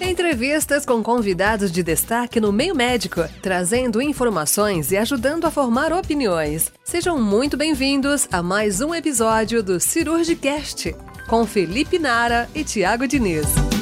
Entrevistas 0.00 0.84
com 0.84 1.02
convidados 1.02 1.72
de 1.72 1.82
destaque 1.82 2.38
no 2.38 2.52
meio 2.52 2.74
médico, 2.74 3.22
trazendo 3.40 4.02
informações 4.02 4.92
e 4.92 4.96
ajudando 4.96 5.46
a 5.46 5.50
formar 5.50 5.92
opiniões. 5.92 6.70
Sejam 6.84 7.18
muito 7.18 7.56
bem-vindos 7.56 8.28
a 8.30 8.42
mais 8.42 8.80
um 8.80 8.94
episódio 8.94 9.62
do 9.62 9.80
Cirurgicast, 9.80 10.94
com 11.28 11.46
Felipe 11.46 11.98
Nara 11.98 12.48
e 12.54 12.62
Tiago 12.62 13.06
Diniz. 13.06 13.75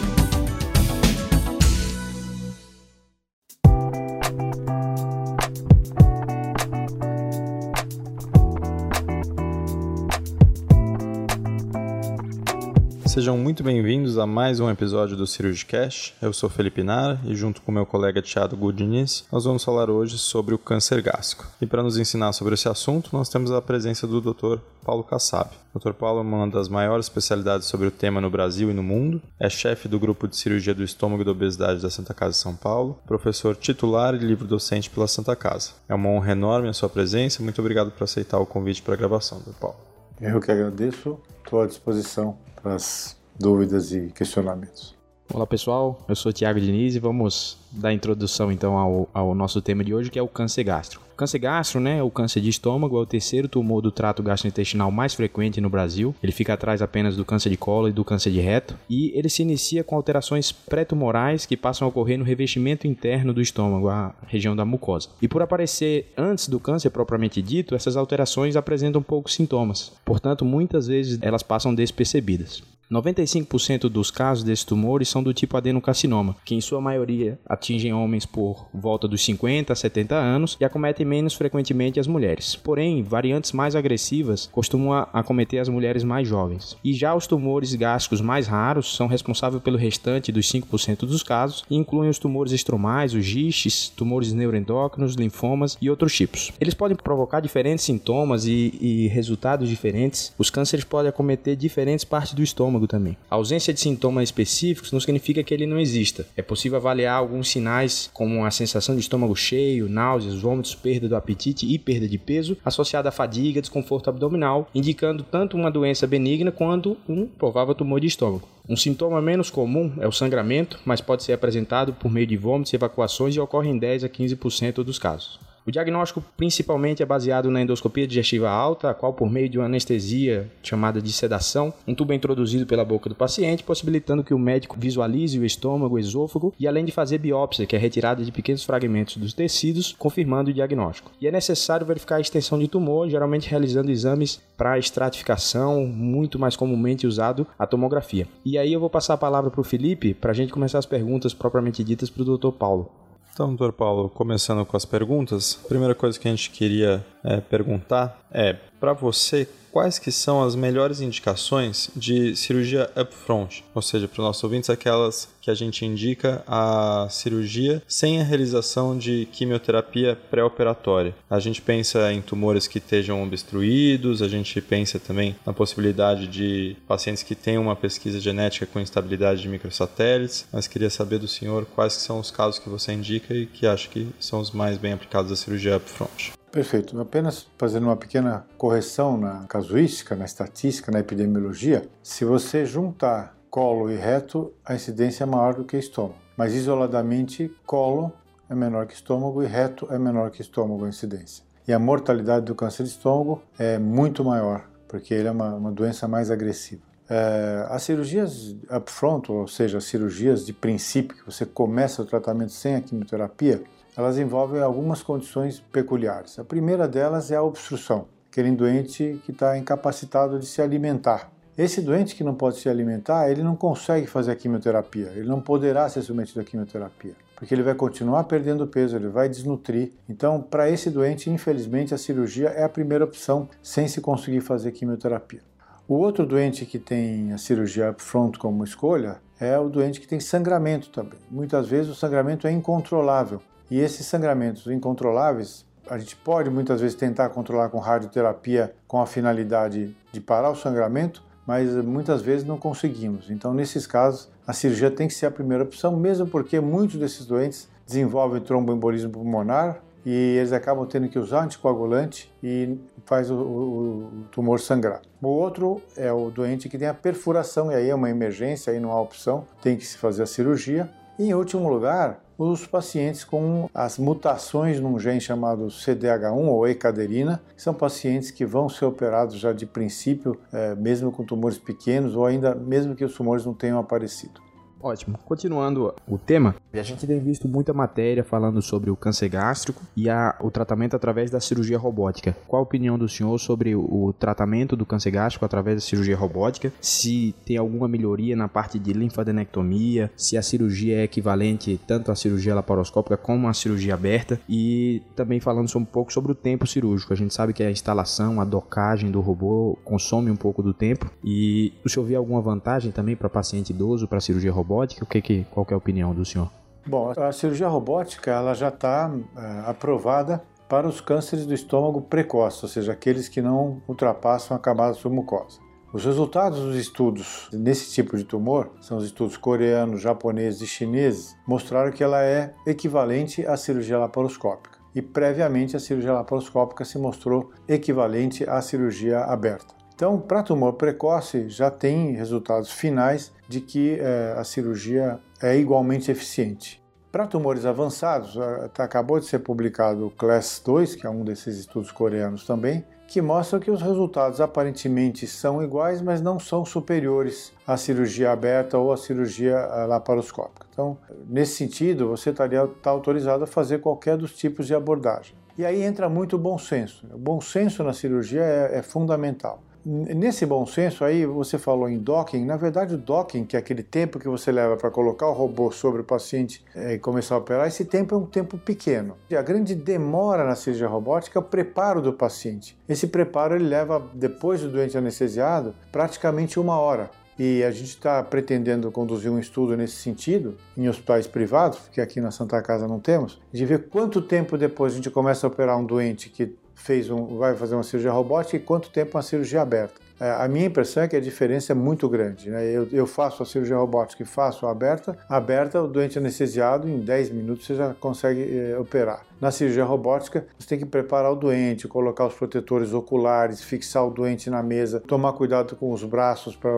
Sejam 13.15 13.39
muito 13.39 13.63
bem-vindos 13.63 14.19
a 14.19 14.27
mais 14.27 14.59
um 14.59 14.69
episódio 14.69 15.17
do 15.17 15.25
Cirurgicast. 15.25 16.17
Eu 16.21 16.33
sou 16.33 16.51
Felipe 16.51 16.83
Nara 16.83 17.21
e 17.25 17.37
junto 17.37 17.63
com 17.63 17.71
meu 17.71 17.87
colega 17.87 18.21
Thiago 18.21 18.57
Gudiniz, 18.57 19.25
nós 19.31 19.45
vamos 19.45 19.63
falar 19.63 19.89
hoje 19.89 20.19
sobre 20.19 20.53
o 20.53 20.59
câncer 20.59 21.01
gástrico. 21.01 21.47
E 21.63 21.65
para 21.65 21.81
nos 21.81 21.97
ensinar 21.97 22.33
sobre 22.33 22.55
esse 22.55 22.69
assunto, 22.69 23.11
nós 23.13 23.29
temos 23.29 23.53
a 23.53 23.63
presença 23.63 24.05
do 24.05 24.21
Dr. 24.21 24.59
Paulo 24.85 25.05
Kassab. 25.05 25.49
Dr. 25.73 25.93
Paulo 25.93 26.19
é 26.19 26.23
uma 26.23 26.49
das 26.49 26.69
maiores 26.69 27.07
especialidades 27.07 27.69
sobre 27.69 27.87
o 27.87 27.93
tema 27.93 28.21
no 28.21 28.29
Brasil 28.29 28.69
e 28.69 28.75
no 28.75 28.83
mundo, 28.83 29.23
é 29.39 29.49
chefe 29.49 29.87
do 29.87 30.01
grupo 30.01 30.27
de 30.27 30.37
cirurgia 30.37 30.75
do 30.75 30.83
estômago 30.83 31.23
e 31.23 31.25
da 31.25 31.31
obesidade 31.31 31.81
da 31.81 31.91
Santa 31.91 32.13
Casa 32.13 32.33
de 32.33 32.39
São 32.39 32.57
Paulo, 32.57 32.99
professor 33.07 33.55
titular 33.55 34.17
e 34.17 34.19
livro 34.19 34.45
docente 34.45 34.91
pela 34.91 35.07
Santa 35.07 35.37
Casa. 35.37 35.71
É 35.89 35.95
uma 35.95 36.09
honra 36.09 36.33
enorme 36.33 36.69
a 36.69 36.73
sua 36.73 36.89
presença. 36.89 37.45
Muito 37.45 37.61
obrigado 37.61 37.93
por 37.93 38.03
aceitar 38.03 38.41
o 38.41 38.47
convite 38.47 38.83
para 38.83 38.95
a 38.95 38.97
gravação, 38.97 39.39
Dr. 39.39 39.53
Paulo. 39.61 39.94
Eu 40.21 40.41
que 40.41 40.51
agradeço, 40.51 41.19
estou 41.45 41.63
à 41.63 41.67
disposição 41.67 42.39
para 42.63 42.75
as 42.75 43.17
dúvidas 43.39 43.93
e 43.93 44.13
questionamentos. 44.15 44.95
Olá 45.33 45.47
pessoal, 45.47 46.01
eu 46.09 46.15
sou 46.15 46.33
Tiago 46.33 46.61
Diniz 46.61 46.95
e 46.95 47.01
vamos 47.01 47.59
dar 47.77 47.93
introdução 47.93 48.51
então 48.51 48.77
ao, 48.77 49.09
ao, 49.13 49.35
nosso 49.35 49.61
tema 49.61 49.85
de 49.85 49.95
hoje 49.95 50.11
que 50.11 50.19
é 50.19 50.23
o 50.23 50.29
câncer 50.29 50.65
gástrico. 50.65 51.05
O 51.13 51.17
câncer 51.17 51.39
gástrico, 51.39 51.81
né, 51.81 52.03
o 52.03 52.11
câncer 52.11 52.41
de 52.41 52.49
estômago, 52.49 52.99
é 52.99 53.01
o 53.01 53.07
terceiro 53.07 53.47
tumor 53.47 53.81
do 53.81 53.93
trato 53.93 54.23
gastrointestinal 54.23 54.91
mais 54.91 55.15
frequente 55.15 55.61
no 55.61 55.71
Brasil. 55.71 56.13
Ele 56.21 56.33
fica 56.33 56.55
atrás 56.55 56.83
apenas 56.83 57.17
do 57.17 57.25
câncer 57.25 57.51
de 57.51 57.57
colo 57.57 57.89
e 57.89 57.93
do 57.93 58.05
câncer 58.05 58.33
de 58.33 58.41
reto. 58.41 58.77
E 58.91 59.13
ele 59.17 59.29
se 59.29 59.43
inicia 59.43 59.85
com 59.85 59.95
alterações 59.95 60.51
pré-tumorais 60.51 61.47
que 61.47 61.57
passam 61.57 61.87
a 61.87 61.89
ocorrer 61.89 62.19
no 62.19 62.25
revestimento 62.25 62.89
interno 62.89 63.33
do 63.33 63.41
estômago, 63.41 63.89
a 63.89 64.13
região 64.27 64.57
da 64.57 64.65
mucosa. 64.65 65.09
E 65.23 65.29
por 65.29 65.41
aparecer 65.41 66.13
antes 66.17 66.49
do 66.49 66.59
câncer 66.59 66.91
propriamente 66.91 67.41
dito, 67.41 67.77
essas 67.77 67.97
alterações 67.97 68.57
apresentam 68.57 69.01
poucos 69.01 69.35
sintomas. 69.35 69.93
Portanto, 70.05 70.45
muitas 70.45 70.89
vezes 70.89 71.21
elas 71.23 71.45
passam 71.45 71.73
despercebidas. 71.73 72.63
95% 72.91 73.89
dos 73.89 74.11
casos 74.11 74.45
desses 74.45 74.65
tumores 74.65 75.09
são 75.09 75.23
do 75.23 75.33
tipo 75.33 75.57
adenocarcinoma, 75.57 76.37
que 76.45 76.55
em 76.55 76.61
sua 76.61 76.81
maioria 76.81 77.39
atingem 77.65 77.95
homens 77.95 78.27
por 78.27 78.67
volta 78.75 79.09
dos 79.09 79.25
50 79.25 79.73
a 79.73 79.77
70 79.77 80.15
anos 80.15 80.57
e 80.61 80.65
acometem 80.65 81.07
menos 81.07 81.33
frequentemente 81.33 81.99
as 81.99 82.07
mulheres. 82.07 82.55
Porém, 82.55 83.03
variantes 83.03 83.53
mais 83.53 83.75
agressivas 83.75 84.49
costumam 84.53 85.07
acometer 85.13 85.61
as 85.61 85.69
mulheres 85.69 86.05
mais 86.05 86.29
jovens. 86.29 86.77
E 86.85 86.93
já 86.93 87.15
os 87.15 87.27
tumores 87.27 87.75
gástricos 87.75 88.21
mais 88.21 88.47
raros 88.47 88.95
são 88.95 89.07
responsáveis 89.07 89.63
pelo 89.63 89.79
restante 89.79 90.31
dos 90.31 90.47
5% 90.53 91.01
dos 91.07 91.23
casos 91.23 91.65
e 91.71 91.77
incluem 91.77 92.11
os 92.11 92.19
tumores 92.19 92.53
estromais, 92.53 93.15
os 93.15 93.25
gistes, 93.25 93.89
tumores 93.89 94.33
neuroendócrinos, 94.33 95.15
linfomas 95.15 95.79
e 95.81 95.89
outros 95.89 96.15
tipos. 96.15 96.53
Eles 96.61 96.75
podem 96.75 96.97
provocar 96.97 97.41
diferentes 97.41 97.85
sintomas 97.85 98.45
e, 98.45 98.77
e 98.81 99.09
resultados 99.09 99.69
diferentes. 99.69 100.35
Os 100.37 100.51
cânceres 100.51 100.85
podem 100.85 101.09
acometer 101.09 101.57
diferentes 101.57 102.05
partes 102.05 102.35
do 102.35 102.43
estômago 102.43 102.87
também. 102.87 103.17
A 103.31 103.37
ausência 103.37 103.73
de 103.73 103.81
sintomas 103.81 104.25
específicos 104.25 104.93
não 104.93 105.01
significa 105.01 105.43
que 105.43 105.55
ele 105.55 105.67
não 105.67 105.81
exista. 105.81 106.27
É 106.37 106.43
possível 106.43 106.77
avaliar 106.77 107.17
alguns 107.17 107.54
sinais, 107.55 108.11
como 108.13 108.45
a 108.45 108.51
sensação 108.51 108.95
de 108.95 109.01
estômago 109.01 109.35
cheio, 109.35 109.89
náuseas, 109.89 110.41
vômitos, 110.41 110.75
perda 110.75 111.09
do 111.09 111.17
apetite 111.17 111.67
e 111.67 111.79
perda 111.79 112.07
de 112.07 112.19
peso, 112.19 112.57
associada 112.65 113.09
à 113.09 113.13
fadiga, 113.13 113.61
desconforto 113.61 114.09
abdominal, 114.09 114.69
indicando 114.75 115.23
tanto 115.23 115.57
uma 115.57 115.71
doença 115.71 116.07
benigna 116.07 116.53
quanto 116.53 116.97
um 117.09 117.27
provável 117.27 117.75
tumor 117.75 118.01
de 118.01 118.07
estômago. 118.07 118.49
Um 118.69 118.77
sintoma 118.77 119.21
menos 119.21 119.51
comum 119.51 119.93
é 119.99 120.09
o 120.09 120.13
sangramento, 120.13 120.81
mas 120.85 121.01
pode 121.01 121.23
ser 121.23 121.35
apresentado 121.35 121.93
por 121.93 122.11
meio 122.11 122.27
de 122.27 122.37
vômitos 122.37 122.73
e 122.73 122.77
evacuações 122.77 123.35
e 123.37 123.41
ocorre 123.41 123.71
em 123.71 123.79
10 123.79 124.05
a 124.05 124.09
15% 124.09 124.83
dos 124.83 124.99
casos. 124.99 125.39
O 125.67 125.71
diagnóstico 125.71 126.23
principalmente 126.37 127.03
é 127.03 127.07
baseado 127.07 127.51
na 127.51 127.63
endoscopia 127.63 128.07
digestiva 128.07 128.51
alta, 128.51 128.91
a 128.91 128.95
qual 128.95 129.15
por 129.15 129.31
meio 129.31 129.49
de 129.49 129.59
uma 129.59 129.65
anestesia 129.65 130.51
chamada 130.63 131.01
de 131.01 131.11
sedação, 131.11 131.73
um 131.89 131.95
tubo 131.95 132.13
é 132.13 132.17
introduzido 132.17 132.67
pela 132.67 132.85
boca 132.85 133.09
do 133.09 133.15
paciente, 133.15 133.65
possibilitando 133.65 134.23
que 134.23 134.35
o 134.35 134.39
médico 134.39 134.77
visualize 134.79 135.39
o 135.39 135.45
estômago, 135.45 135.95
o 135.95 135.99
esôfago 135.99 136.53
e 136.61 136.69
além 136.69 136.85
de 136.85 136.93
fazer 136.93 137.17
biópsia, 137.17 137.65
que 137.65 137.75
é 137.75 137.79
retirada 137.79 138.23
de 138.23 138.31
pequenos 138.31 138.63
fragmentos 138.63 139.17
dos 139.17 139.33
tecidos, 139.33 139.95
confirmando 139.99 140.51
o 140.51 140.55
diagnóstico. 140.55 141.11
E 141.19 141.27
é 141.27 141.31
necessário 141.31 141.87
verificar 141.87 142.17
a 142.17 142.21
extensão 142.21 142.59
de 142.59 142.69
tumor, 142.69 143.09
geralmente 143.09 143.49
realizando 143.49 143.91
exames 143.91 144.43
para 144.59 144.79
estratificação, 144.79 145.87
muito 145.87 146.39
mais 146.39 146.57
comumente 146.57 147.07
usado 147.07 147.47
a 147.59 147.67
tomografia. 147.67 148.29
E 148.45 148.59
aí 148.59 148.71
eu 148.71 148.81
vou 148.81 148.91
passar 148.91 149.15
a 149.15 149.19
palavra 149.19 149.51
para 149.51 149.63
o 149.63 149.65
Felipe 149.65 150.13
para 150.13 150.33
a 150.33 150.35
gente 150.35 150.53
começar 150.53 150.79
as 150.79 150.87
perguntas 150.87 151.33
propriamente 151.33 151.83
ditas 151.83 152.11
para 152.11 152.23
o 152.23 152.37
Dr. 152.37 152.53
Paulo. 152.53 153.04
Então, 153.35 153.49
doutor 153.49 153.73
Paulo, 153.73 154.09
começando 154.09 154.65
com 154.65 154.77
as 154.77 154.85
perguntas, 154.85 155.59
a 155.65 155.67
primeira 155.67 155.93
coisa 155.93 156.17
que 156.17 156.29
a 156.29 156.31
gente 156.31 156.51
queria 156.51 157.05
é, 157.25 157.41
perguntar 157.41 158.21
é, 158.31 158.57
para 158.79 158.93
você, 158.93 159.49
quais 159.73 159.99
que 159.99 160.13
são 160.13 160.43
as 160.43 160.55
melhores 160.55 161.01
indicações 161.01 161.91
de 161.97 162.37
cirurgia 162.37 162.91
upfront? 162.97 163.65
Ou 163.75 163.81
seja, 163.81 164.07
para 164.07 164.21
os 164.21 164.27
nossos 164.27 164.45
ouvintes, 164.45 164.69
aquelas 164.69 165.29
que 165.41 165.51
a 165.51 165.55
gente 165.55 165.87
indica 165.87 166.45
a 166.47 167.07
cirurgia 167.11 167.83
sem 167.89 168.21
a 168.21 168.25
realização 168.25 168.97
de 168.97 169.27
quimioterapia 169.33 170.19
pré-operatória. 170.31 171.15
A 171.31 171.41
gente 171.41 171.63
pensa 171.63 172.13
em 172.13 172.21
tumores 172.21 172.67
que 172.67 172.79
estejam 172.79 173.23
obstruídos, 173.23 174.21
a 174.21 174.29
gente 174.29 174.61
pensa 174.61 174.99
também 174.99 175.35
na 175.47 175.53
possibilidade 175.53 176.27
de 176.27 176.77
pacientes 176.87 177.23
que 177.23 177.35
tenham 177.35 177.63
uma 177.63 177.77
pesquisa 177.77 178.21
genética 178.21 178.67
com 178.67 178.81
instabilidade 178.81 179.43
de 179.43 179.49
microsatélites, 179.49 180.47
mas 180.53 180.67
queria 180.67 180.91
saber 180.91 181.19
do 181.19 181.29
senhor 181.29 181.67
quais 181.75 181.95
são 181.95 182.21
os 182.21 182.31
casos 182.31 182.59
que 182.59 182.69
você 182.69 182.93
indica 182.93 183.35
e 183.35 183.47
que 183.47 183.67
acha 183.67 183.89
que 183.89 184.09
são 184.21 184.41
os 184.41 184.51
mais 184.51 184.77
bem 184.77 184.93
aplicados 184.93 185.33
à 185.33 185.37
cirurgia 185.37 185.77
upfront. 185.77 186.33
Perfeito. 186.55 187.01
Apenas 187.01 187.49
fazendo 187.59 187.83
uma 187.83 187.97
pequena 187.97 188.47
correção 188.57 189.19
na 189.19 189.45
casuística, 189.49 190.15
na 190.15 190.25
estatística, 190.25 190.93
na 190.93 191.01
epidemiologia, 191.01 191.83
se 192.01 192.25
você 192.25 192.65
juntar 192.65 193.37
colo 193.51 193.91
e 193.91 193.97
reto, 193.97 194.53
a 194.65 194.73
incidência 194.73 195.25
é 195.25 195.27
maior 195.27 195.55
do 195.55 195.65
que 195.65 195.77
estômago. 195.77 196.15
Mas 196.37 196.55
isoladamente, 196.55 197.53
colo 197.67 198.13
é 198.49 198.55
menor 198.55 198.87
que 198.87 198.95
estômago 198.95 199.43
e 199.43 199.47
reto 199.47 199.89
é 199.91 199.99
menor 199.99 200.31
que 200.31 200.43
estômago 200.43 200.85
a 200.85 200.89
incidência. 200.89 201.43
E 201.67 201.73
a 201.73 201.79
mortalidade 201.81 202.47
do 202.47 202.55
câncer 202.55 202.85
de 202.85 202.91
estômago 202.91 203.43
é 203.59 203.77
muito 203.77 204.25
maior, 204.25 204.65
porque 204.87 205.13
ele 205.13 205.27
é 205.27 205.33
uma, 205.33 205.57
uma 205.57 205.73
doença 205.73 206.07
mais 206.07 206.31
agressiva. 206.31 206.83
É, 207.11 207.67
as 207.69 207.83
cirurgias 207.83 208.55
upfront, 208.71 209.29
ou 209.29 209.49
seja, 209.49 209.79
as 209.79 209.87
cirurgias 209.87 210.47
de 210.47 210.53
princípio, 210.53 211.17
que 211.17 211.27
você 211.27 211.45
começa 211.45 212.01
o 212.01 212.05
tratamento 212.05 212.53
sem 212.53 212.77
a 212.77 212.81
quimioterapia, 212.81 213.61
elas 213.97 214.19
envolvem 214.19 214.61
algumas 214.61 215.03
condições 215.03 215.61
peculiares. 215.73 216.39
A 216.39 216.45
primeira 216.45 216.89
delas 216.89 217.31
é 217.31 217.37
a 217.37 217.43
obstrução, 217.43 218.07
aquele 218.31 218.51
doente 218.51 219.21
que 219.25 219.31
está 219.31 219.57
incapacitado 219.57 220.39
de 220.39 220.47
se 220.47 220.61
alimentar. 220.61 221.31
Esse 221.57 221.81
doente 221.81 222.17
que 222.17 222.25
não 222.25 222.35
pode 222.35 222.59
se 222.59 222.69
alimentar, 222.69 223.31
ele 223.31 223.43
não 223.43 223.55
consegue 223.55 224.09
fazer 224.09 224.33
a 224.33 224.37
quimioterapia, 224.37 225.13
ele 225.15 225.29
não 225.29 225.41
poderá 225.41 225.89
ser 225.89 226.03
submetido 226.03 226.41
à 226.41 226.45
quimioterapia, 226.45 227.15
porque 227.37 227.55
ele 227.55 227.63
vai 227.63 227.77
continuar 227.77 228.25
perdendo 228.25 228.67
peso, 228.67 228.97
ele 228.97 229.07
vai 229.07 229.29
desnutrir. 229.29 229.93
Então, 230.09 230.43
para 230.43 230.69
esse 230.69 230.91
doente, 230.91 231.31
infelizmente, 231.31 231.95
a 231.95 231.99
cirurgia 231.99 232.49
é 232.49 232.65
a 232.65 232.69
primeira 232.69 233.05
opção 233.05 233.49
sem 233.63 233.87
se 233.87 234.01
conseguir 234.01 234.41
fazer 234.41 234.73
quimioterapia. 234.73 235.43
O 235.87 235.95
outro 235.95 236.27
doente 236.27 236.67
que 236.67 236.79
tem 236.79 237.33
a 237.33 237.39
cirurgia 237.39 237.91
upfront 237.91 238.37
como 238.37 238.65
escolha 238.65 239.19
é 239.39 239.57
o 239.57 239.69
doente 239.69 240.01
que 240.01 240.09
tem 240.09 240.19
sangramento 240.19 240.91
também. 240.91 241.21
Muitas 241.31 241.69
vezes 241.69 241.93
o 241.93 241.95
sangramento 241.95 242.49
é 242.49 242.51
incontrolável 242.51 243.41
e 243.75 243.81
esses 243.81 244.07
sangramentos 244.07 244.69
incontroláveis, 244.69 245.67
a 245.91 245.99
gente 245.99 246.15
pode 246.15 246.49
muitas 246.49 246.81
vezes 246.81 246.95
tentar 246.95 247.29
controlar 247.31 247.71
com 247.71 247.81
radioterapia 247.81 248.73
com 248.87 249.01
a 249.01 249.07
finalidade 249.07 249.97
de 250.13 250.21
parar 250.21 250.51
o 250.51 250.55
sangramento, 250.55 251.25
mas 251.45 251.75
muitas 251.85 252.23
vezes 252.23 252.47
não 252.47 252.57
conseguimos. 252.57 253.33
Então, 253.33 253.53
nesses 253.53 253.85
casos, 253.85 254.29
a 254.47 254.53
cirurgia 254.53 254.93
tem 254.93 255.09
que 255.09 255.15
ser 255.15 255.27
a 255.27 255.31
primeira 255.33 255.65
opção, 255.65 255.97
mesmo 255.97 256.25
porque 256.25 256.61
muitos 256.61 257.01
desses 257.01 257.27
doentes 257.27 257.69
desenvolvem 257.85 258.41
tromboembolismo 258.41 259.11
pulmonar 259.11 259.83
e 260.07 260.13
eles 260.13 260.53
acabam 260.53 260.87
tendo 260.87 261.09
que 261.09 261.19
usar 261.19 261.43
anticoagulante 261.43 262.33
e 262.41 262.79
faz 263.05 263.29
o, 263.29 263.35
o, 263.35 264.25
tumor 264.31 264.61
sangrar. 264.61 265.03
O 265.21 265.27
outro 265.27 265.83
é 265.97 266.13
o 266.13 266.31
doente 266.31 266.69
que 266.69 266.79
tem 266.79 266.87
a 266.87 266.95
perfuração, 266.95 267.73
e 267.73 267.75
aí 267.75 267.91
é 267.91 267.95
uma 267.95 268.09
emergência, 268.09 268.73
aí 268.73 268.79
não 268.79 268.93
há 268.93 269.01
opção, 269.01 269.45
tem 269.61 269.77
que 269.77 269.85
se 269.85 269.99
fazer 269.99 270.23
a 270.23 270.27
cirurgia. 270.27 270.89
E, 271.19 271.25
em 271.25 271.35
último 271.35 271.69
lugar, 271.69 272.24
os 272.37 272.67
pacientes 272.67 273.25
com 273.25 273.69
as 273.73 273.99
mutações 273.99 274.81
num 274.81 274.99
gene 274.99 275.21
chamado 275.21 275.67
CDH1 275.67 276.47
ou 276.47 276.67
ecaderina, 276.67 277.43
que 277.55 277.63
são 277.63 277.73
pacientes 277.73 278.31
que 278.31 278.45
vão 278.45 278.69
ser 278.69 278.85
operados 278.85 279.37
já 279.37 279.53
de 279.53 279.67
princípio, 279.67 280.39
é, 280.53 280.75
mesmo 280.75 281.13
com 281.13 281.25
tumores 281.25 281.59
pequenos 281.59 282.17
ou 282.17 282.27
ainda 282.27 282.55
mesmo 282.55 282.95
que 282.95 283.05
os 283.05 283.15
tumores 283.15 283.45
não 283.45 283.55
tenham 283.55 283.79
aparecido. 283.79 284.43
Ótimo. 284.85 285.19
Continuando 285.25 285.95
o 286.07 286.19
tema, 286.19 286.55
a 286.71 286.83
gente 286.83 287.07
tem 287.07 287.19
visto 287.19 287.49
muita 287.49 287.73
matéria 287.73 288.23
falando 288.23 288.61
sobre 288.61 288.91
o 288.91 288.97
câncer 288.97 289.31
gástrico 289.31 289.81
e 289.97 290.11
a, 290.11 290.37
o 290.43 290.51
tratamento 290.51 290.95
através 290.95 291.31
da 291.31 291.41
cirurgia 291.41 291.79
robótica. 291.79 292.37
Qual 292.47 292.61
a 292.61 292.63
opinião 292.63 292.99
do 292.99 293.09
senhor 293.09 293.39
sobre 293.39 293.75
o, 293.75 293.81
o 293.81 294.13
tratamento 294.13 294.77
do 294.77 294.85
câncer 294.85 295.11
gástrico 295.11 295.43
através 295.43 295.77
da 295.77 295.81
cirurgia 295.81 296.15
robótica? 296.15 296.71
Se 296.83 297.35
tem 297.47 297.57
alguma 297.57 297.89
melhoria 297.89 298.37
na 298.37 298.47
parte 298.47 298.79
de 298.79 298.93
linfadenectomia, 298.93 300.11
se 300.15 300.37
a 300.37 300.43
cirurgia 300.43 300.99
é 300.99 301.05
equivalente 301.05 301.81
tanto 301.87 302.13
à 302.13 302.15
cirurgia 302.15 302.55
laparoscópica 302.55 303.17
como 303.17 303.49
à 303.49 303.55
cirurgia 303.55 303.95
aberta 303.95 304.39
e 304.47 305.01
também 305.17 305.41
falando 305.41 305.75
um 305.79 305.85
pouco 305.85 306.13
sobre 306.13 306.33
o 306.33 306.35
tempo 306.35 306.67
cirúrgico. 306.67 307.15
A 307.15 307.17
gente 307.17 307.33
sabe 307.33 307.55
que 307.55 307.63
a 307.63 307.71
instalação, 307.71 308.39
a 308.39 308.45
docagem 308.45 309.11
do 309.11 309.23
robô 309.23 309.79
consome 309.83 310.31
um 310.31 310.37
pouco 310.37 310.63
do 310.63 310.75
tempo 310.75 311.11
e 311.25 311.73
o 311.83 311.89
senhor 311.89 312.05
vê 312.05 312.17
alguma 312.17 312.43
vantagem 312.43 312.93
também 312.93 313.17
para 313.17 313.31
paciente 313.31 313.71
idoso, 313.71 314.07
para 314.07 314.21
cirurgia 314.21 314.53
robótica? 314.53 314.74
Robótica? 314.75 315.05
O 315.05 315.07
que, 315.07 315.23
que, 315.23 315.47
qual 315.51 315.65
que 315.65 315.73
é 315.73 315.77
a 315.77 315.79
opinião 315.79 316.13
do 316.13 316.25
senhor? 316.25 316.51
Bom, 316.87 317.13
a 317.17 317.33
cirurgia 317.33 317.69
robótica 317.69 318.31
ela 318.31 318.55
já 318.55 318.69
está 318.69 319.11
é, 319.37 319.71
aprovada 319.71 320.43
para 320.69 320.89
os 320.89 321.01
cânceres 321.01 321.47
do 321.47 321.55
estômago 321.55 322.03
precoce, 322.03 322.61
ou 322.63 322.69
seja, 322.69 322.93
aqueles 322.93 323.29
que 323.29 323.41
não 323.41 323.81
ultrapassam 323.89 324.57
a 324.57 324.61
camada 324.61 324.95
submucosa. 324.95 325.61
Os 325.93 326.05
resultados 326.05 326.59
dos 326.59 326.77
estudos 326.77 327.49
nesse 327.53 327.93
tipo 327.93 328.17
de 328.17 328.25
tumor, 328.25 328.71
são 328.81 328.99
os 328.99 329.05
estudos 329.05 329.37
coreanos, 329.37 330.01
japoneses 330.01 330.61
e 330.63 330.67
chineses, 330.67 331.37
mostraram 331.47 331.93
que 331.93 332.03
ela 332.03 332.23
é 332.23 332.53
equivalente 332.67 333.47
à 333.47 333.57
cirurgia 333.57 333.99
laparoscópica. 333.99 334.81
E 334.93 335.01
previamente 335.01 335.77
a 335.77 335.81
cirurgia 335.81 336.13
laparoscópica 336.13 336.85
se 336.85 336.99
mostrou 336.99 337.53
equivalente 337.69 338.49
à 338.49 338.61
cirurgia 338.61 339.21
aberta. 339.21 339.74
Então, 339.95 340.19
para 340.19 340.43
tumor 340.43 340.73
precoce, 340.73 341.49
já 341.49 341.71
tem 341.71 342.13
resultados 342.13 342.73
finais 342.73 343.33
de 343.49 343.61
que 343.61 343.97
é, 344.01 344.35
a 344.37 344.43
cirurgia 344.43 345.21
é 345.41 345.57
igualmente 345.57 346.11
eficiente. 346.11 346.83
Para 347.13 347.29
tumores 347.29 347.65
avançados, 347.65 348.37
tá, 348.75 348.83
acabou 348.83 349.21
de 349.21 349.27
ser 349.27 349.39
publicado 349.39 350.09
o 350.09 350.11
CLASS 350.11 350.61
2, 350.65 350.97
que 350.97 351.07
é 351.07 351.11
um 351.11 351.23
desses 351.23 351.59
estudos 351.59 351.93
coreanos 351.93 352.45
também, 352.45 352.85
que 353.07 353.23
mostra 353.23 353.61
que 353.61 353.71
os 353.71 353.81
resultados 353.81 354.41
aparentemente 354.41 355.29
são 355.29 355.63
iguais, 355.63 356.03
mas 356.03 356.21
não 356.21 356.41
são 356.41 356.65
superiores 356.65 357.53
à 357.65 357.77
cirurgia 357.77 358.33
aberta 358.33 358.77
ou 358.77 358.93
à 358.93 358.97
cirurgia 358.97 359.57
laparoscópica. 359.87 360.67
Então, 360.73 360.99
nesse 361.29 361.55
sentido, 361.55 362.09
você 362.09 362.31
estaria 362.31 362.67
tá 362.83 362.91
autorizado 362.91 363.45
a 363.45 363.47
fazer 363.47 363.79
qualquer 363.79 364.17
dos 364.17 364.35
tipos 364.35 364.67
de 364.67 364.75
abordagem. 364.75 365.37
E 365.57 365.65
aí 365.65 365.85
entra 365.85 366.09
muito 366.09 366.35
o 366.35 366.39
bom 366.39 366.59
senso. 366.59 367.07
O 367.15 367.19
bom 367.19 367.41
senso 367.41 367.85
na 367.85 367.93
cirurgia 367.93 368.43
é, 368.43 368.79
é 368.79 368.83
fundamental. 368.83 369.63
Nesse 369.87 370.47
bom 370.47 370.65
senso 370.65 371.05
aí, 371.05 371.27
você 371.27 371.59
falou 371.59 371.91
em 371.91 371.99
docking, 371.99 372.43
na 372.47 372.57
verdade 372.57 372.95
o 372.95 372.99
docking, 372.99 373.45
que 373.45 373.55
é 373.55 373.59
aquele 373.59 373.83
tempo 373.83 374.19
que 374.19 374.27
você 374.27 374.51
leva 374.51 374.79
para 374.79 374.91
colocar 374.91 375.29
o 375.29 375.35
robô 375.35 375.71
sobre 375.71 376.01
o 376.01 376.05
paciente 376.05 376.65
é, 376.75 376.95
e 376.95 376.99
começar 376.99 377.35
a 377.35 377.39
operar, 377.39 377.69
esse 377.69 377.85
tempo 377.85 378.15
é 378.15 378.19
um 378.19 378.25
tempo 378.25 378.57
pequeno. 378.57 379.15
E 379.29 379.37
a 379.37 379.43
grande 379.43 379.75
demora 379.75 380.43
na 380.43 380.55
cirurgia 380.55 380.89
robótica 380.89 381.39
é 381.39 381.43
o 381.43 381.45
preparo 381.45 382.01
do 382.01 382.15
paciente. 382.15 382.79
Esse 382.89 383.09
preparo 383.09 383.57
ele 383.57 383.69
leva, 383.69 384.03
depois 384.15 384.63
do 384.63 384.71
doente 384.71 384.97
anestesiado, 384.97 385.75
praticamente 385.93 386.59
uma 386.59 386.79
hora. 386.79 387.11
E 387.39 387.63
a 387.63 387.71
gente 387.71 387.91
está 387.91 388.23
pretendendo 388.23 388.91
conduzir 388.91 389.31
um 389.31 389.39
estudo 389.39 389.77
nesse 389.77 389.97
sentido 389.97 390.57
em 390.77 390.89
hospitais 390.89 391.27
privados, 391.27 391.91
que 391.93 392.01
aqui 392.01 392.23
na 392.23 392.31
Santa 392.31 392.63
Casa 392.63 392.89
não 392.89 393.01
temos, 393.01 393.39
de 393.53 393.67
ver 393.67 393.89
quanto 393.89 394.23
tempo 394.23 394.57
depois 394.57 394.95
a 394.95 394.97
gente 394.97 395.11
começa 395.11 395.47
a 395.47 395.49
operar 395.49 395.77
um 395.77 395.85
doente 395.85 396.31
que 396.31 396.55
fez 396.75 397.11
um, 397.11 397.39
vai 397.39 397.55
fazer 397.55 397.75
uma 397.75 397.83
cirurgia 397.83 398.13
robótica 398.13 398.57
e 398.57 398.61
quanto 398.61 398.91
tempo 398.91 399.17
uma 399.17 399.23
cirurgia 399.23 399.63
aberta. 399.63 400.05
É, 400.21 400.31
a 400.31 400.47
minha 400.47 400.67
impressão 400.67 401.03
é 401.03 401.09
que 401.09 401.17
a 401.17 401.21
diferença 401.21 401.73
é 401.73 401.75
muito 401.75 402.09
grande. 402.09 402.49
Né? 402.49 402.65
Eu, 402.71 402.89
eu, 402.93 403.07
faço 403.07 403.43
a 403.43 403.47
cirurgia 403.47 403.77
robótica 403.77 404.23
e 404.23 404.27
faço 404.27 404.67
a 404.67 404.71
aberta. 404.71 405.17
Aberta, 405.29 405.83
o 405.83 405.89
doente 405.89 406.19
anestesiado, 406.19 406.89
em 406.89 406.99
10 406.99 407.31
minutos 407.31 407.67
você 407.67 407.75
já 407.75 407.95
consegue 407.95 408.59
é, 408.59 408.79
operar. 408.79 409.25
Na 409.41 409.51
cirurgia 409.51 409.85
robótica, 409.85 410.47
você 410.59 410.69
tem 410.69 410.79
que 410.79 410.87
preparar 410.87 411.33
o 411.33 411.37
doente, 411.37 411.89
colocar 411.89 412.27
os 412.27 412.35
protetores 412.35 412.93
oculares, 412.93 413.63
fixar 413.63 414.07
o 414.07 414.11
doente 414.11 414.49
na 414.49 414.63
mesa, 414.63 415.01
tomar 415.01 415.33
cuidado 415.33 415.77
com 415.77 415.93
os 415.93 416.05
braços 416.05 416.57
para 416.57 416.71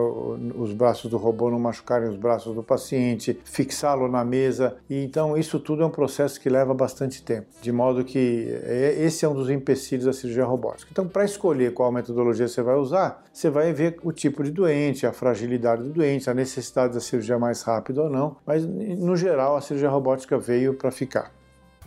os 0.57 0.73
braços 0.73 1.09
do 1.09 1.17
robô 1.17 1.49
não 1.49 1.59
machucarem 1.59 2.09
os 2.09 2.17
braços 2.17 2.53
do 2.53 2.63
paciente, 2.63 3.39
fixá-lo 3.45 4.07
na 4.07 4.25
mesa. 4.25 4.75
E 4.89 5.03
então 5.03 5.37
isso 5.37 5.59
tudo 5.59 5.83
é 5.83 5.85
um 5.85 5.91
processo 5.91 6.39
que 6.41 6.49
leva 6.49 6.73
bastante 6.73 7.23
tempo, 7.23 7.47
de 7.61 7.71
modo 7.71 8.03
que 8.03 8.49
é, 8.63 8.95
esse 8.99 9.23
é 9.23 9.29
um 9.29 9.33
dos 9.33 9.49
empecilhos 9.49 10.05
da 10.05 10.13
cirurgia 10.13 10.45
robótica. 10.45 10.89
Então, 10.91 11.07
para 11.07 11.23
escolher 11.23 11.73
qual 11.73 11.91
metodologia 11.91 12.47
você 12.47 12.61
vai 12.61 12.75
usar, 12.75 13.23
você 13.31 13.49
vai 13.49 13.71
ver 13.71 13.99
o 14.03 14.11
tipo 14.11 14.43
de 14.43 14.51
doente, 14.51 15.05
a 15.05 15.13
fragilidade 15.13 15.83
do 15.83 15.89
doente, 15.89 16.29
a 16.29 16.33
necessidade 16.33 16.93
da 16.93 16.99
cirurgia 16.99 17.37
mais 17.37 17.61
rápida 17.61 18.03
ou 18.03 18.09
não, 18.09 18.37
mas 18.45 18.65
no 18.65 19.15
geral 19.15 19.55
a 19.55 19.61
cirurgia 19.61 19.89
robótica 19.89 20.37
veio 20.37 20.73
para 20.73 20.91
ficar. 20.91 21.36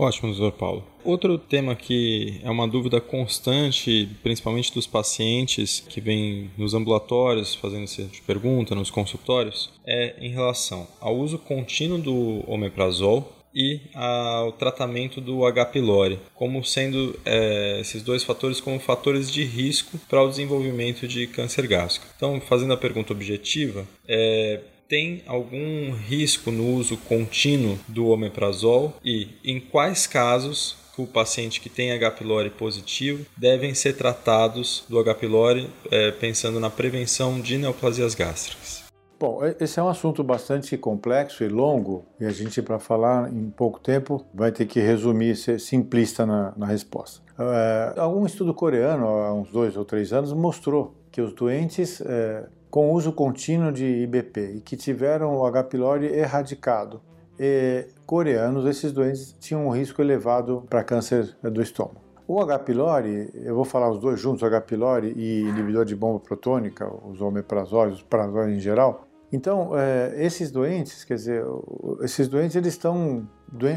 Ótimo, 0.00 0.32
doutor 0.32 0.56
Paulo. 0.56 0.84
Outro 1.04 1.36
tema 1.36 1.76
que 1.76 2.40
é 2.42 2.50
uma 2.50 2.66
dúvida 2.66 3.02
constante, 3.02 4.08
principalmente 4.22 4.72
dos 4.72 4.86
pacientes 4.86 5.84
que 5.86 6.00
vêm 6.00 6.50
nos 6.56 6.72
ambulatórios 6.72 7.54
fazendo 7.54 7.84
essa 7.84 8.04
tipo 8.04 8.26
pergunta, 8.26 8.74
nos 8.74 8.90
consultórios, 8.90 9.70
é 9.86 10.14
em 10.18 10.30
relação 10.30 10.88
ao 11.02 11.14
uso 11.14 11.38
contínuo 11.38 11.98
do 11.98 12.42
omeprazol 12.50 13.30
e 13.54 13.80
ao 13.94 14.52
tratamento 14.52 15.20
do 15.20 15.44
H. 15.44 15.66
pylori, 15.66 16.18
como 16.34 16.64
sendo 16.64 17.18
é, 17.26 17.80
esses 17.80 18.02
dois 18.02 18.24
fatores 18.24 18.58
como 18.58 18.78
fatores 18.80 19.30
de 19.30 19.44
risco 19.44 19.98
para 20.08 20.22
o 20.22 20.30
desenvolvimento 20.30 21.06
de 21.06 21.26
câncer 21.26 21.66
gástrico. 21.66 22.06
Então, 22.16 22.40
fazendo 22.40 22.72
a 22.72 22.76
pergunta 22.76 23.12
objetiva, 23.12 23.86
é, 24.08 24.60
tem 24.90 25.22
algum 25.28 25.92
risco 25.92 26.50
no 26.50 26.66
uso 26.74 26.96
contínuo 26.96 27.78
do 27.86 28.08
omeprazol 28.08 28.94
e 29.04 29.28
em 29.44 29.60
quais 29.60 30.04
casos 30.08 30.76
o 30.98 31.06
paciente 31.06 31.60
que 31.60 31.70
tem 31.70 31.92
H. 31.92 32.10
pylori 32.10 32.50
positivo 32.50 33.24
devem 33.36 33.72
ser 33.72 33.94
tratados 33.94 34.84
do 34.88 34.98
H. 34.98 35.14
pylori 35.14 35.70
é, 35.90 36.10
pensando 36.10 36.58
na 36.60 36.68
prevenção 36.68 37.40
de 37.40 37.56
neoplasias 37.56 38.14
gástricas? 38.14 38.84
Bom, 39.18 39.40
esse 39.60 39.78
é 39.78 39.82
um 39.82 39.88
assunto 39.88 40.24
bastante 40.24 40.76
complexo 40.76 41.44
e 41.44 41.48
longo, 41.48 42.06
e 42.18 42.24
a 42.24 42.30
gente, 42.30 42.60
para 42.62 42.78
falar 42.78 43.30
em 43.32 43.50
pouco 43.50 43.78
tempo, 43.78 44.26
vai 44.32 44.50
ter 44.50 44.66
que 44.66 44.80
resumir, 44.80 45.36
ser 45.36 45.60
simplista 45.60 46.24
na, 46.24 46.54
na 46.56 46.66
resposta. 46.66 47.20
É, 47.38 48.00
algum 48.00 48.24
estudo 48.26 48.52
coreano, 48.54 49.06
há 49.06 49.34
uns 49.34 49.50
dois 49.50 49.76
ou 49.76 49.84
três 49.84 50.12
anos, 50.12 50.32
mostrou 50.32 50.94
que 51.12 51.20
os 51.20 51.34
doentes 51.34 52.00
é, 52.00 52.46
com 52.70 52.92
uso 52.92 53.12
contínuo 53.12 53.72
de 53.72 53.84
IBP 53.84 54.54
e 54.56 54.60
que 54.60 54.76
tiveram 54.76 55.36
o 55.36 55.46
H. 55.46 55.64
pylori 55.64 56.06
erradicado, 56.06 57.00
e, 57.38 57.86
coreanos, 58.06 58.66
esses 58.66 58.92
doentes 58.92 59.34
tinham 59.40 59.66
um 59.66 59.70
risco 59.70 60.02
elevado 60.02 60.64
para 60.68 60.84
câncer 60.84 61.36
do 61.42 61.62
estômago. 61.62 62.00
O 62.28 62.40
H. 62.40 62.60
pylori, 62.60 63.30
eu 63.34 63.54
vou 63.54 63.64
falar 63.64 63.90
os 63.90 63.98
dois 63.98 64.20
juntos, 64.20 64.42
H. 64.42 64.60
pylori 64.60 65.12
e 65.16 65.40
inibidor 65.40 65.84
de 65.84 65.96
bomba 65.96 66.20
protônica, 66.20 66.88
os 67.04 67.20
omeprazóis, 67.20 67.94
os 67.94 68.02
prazóis 68.02 68.54
em 68.54 68.60
geral, 68.60 69.06
então, 69.32 69.78
é, 69.78 70.12
esses 70.24 70.50
doentes, 70.50 71.04
quer 71.04 71.14
dizer, 71.14 71.44
esses 72.02 72.26
doentes 72.26 72.56
eles 72.56 72.72
estão 72.72 73.28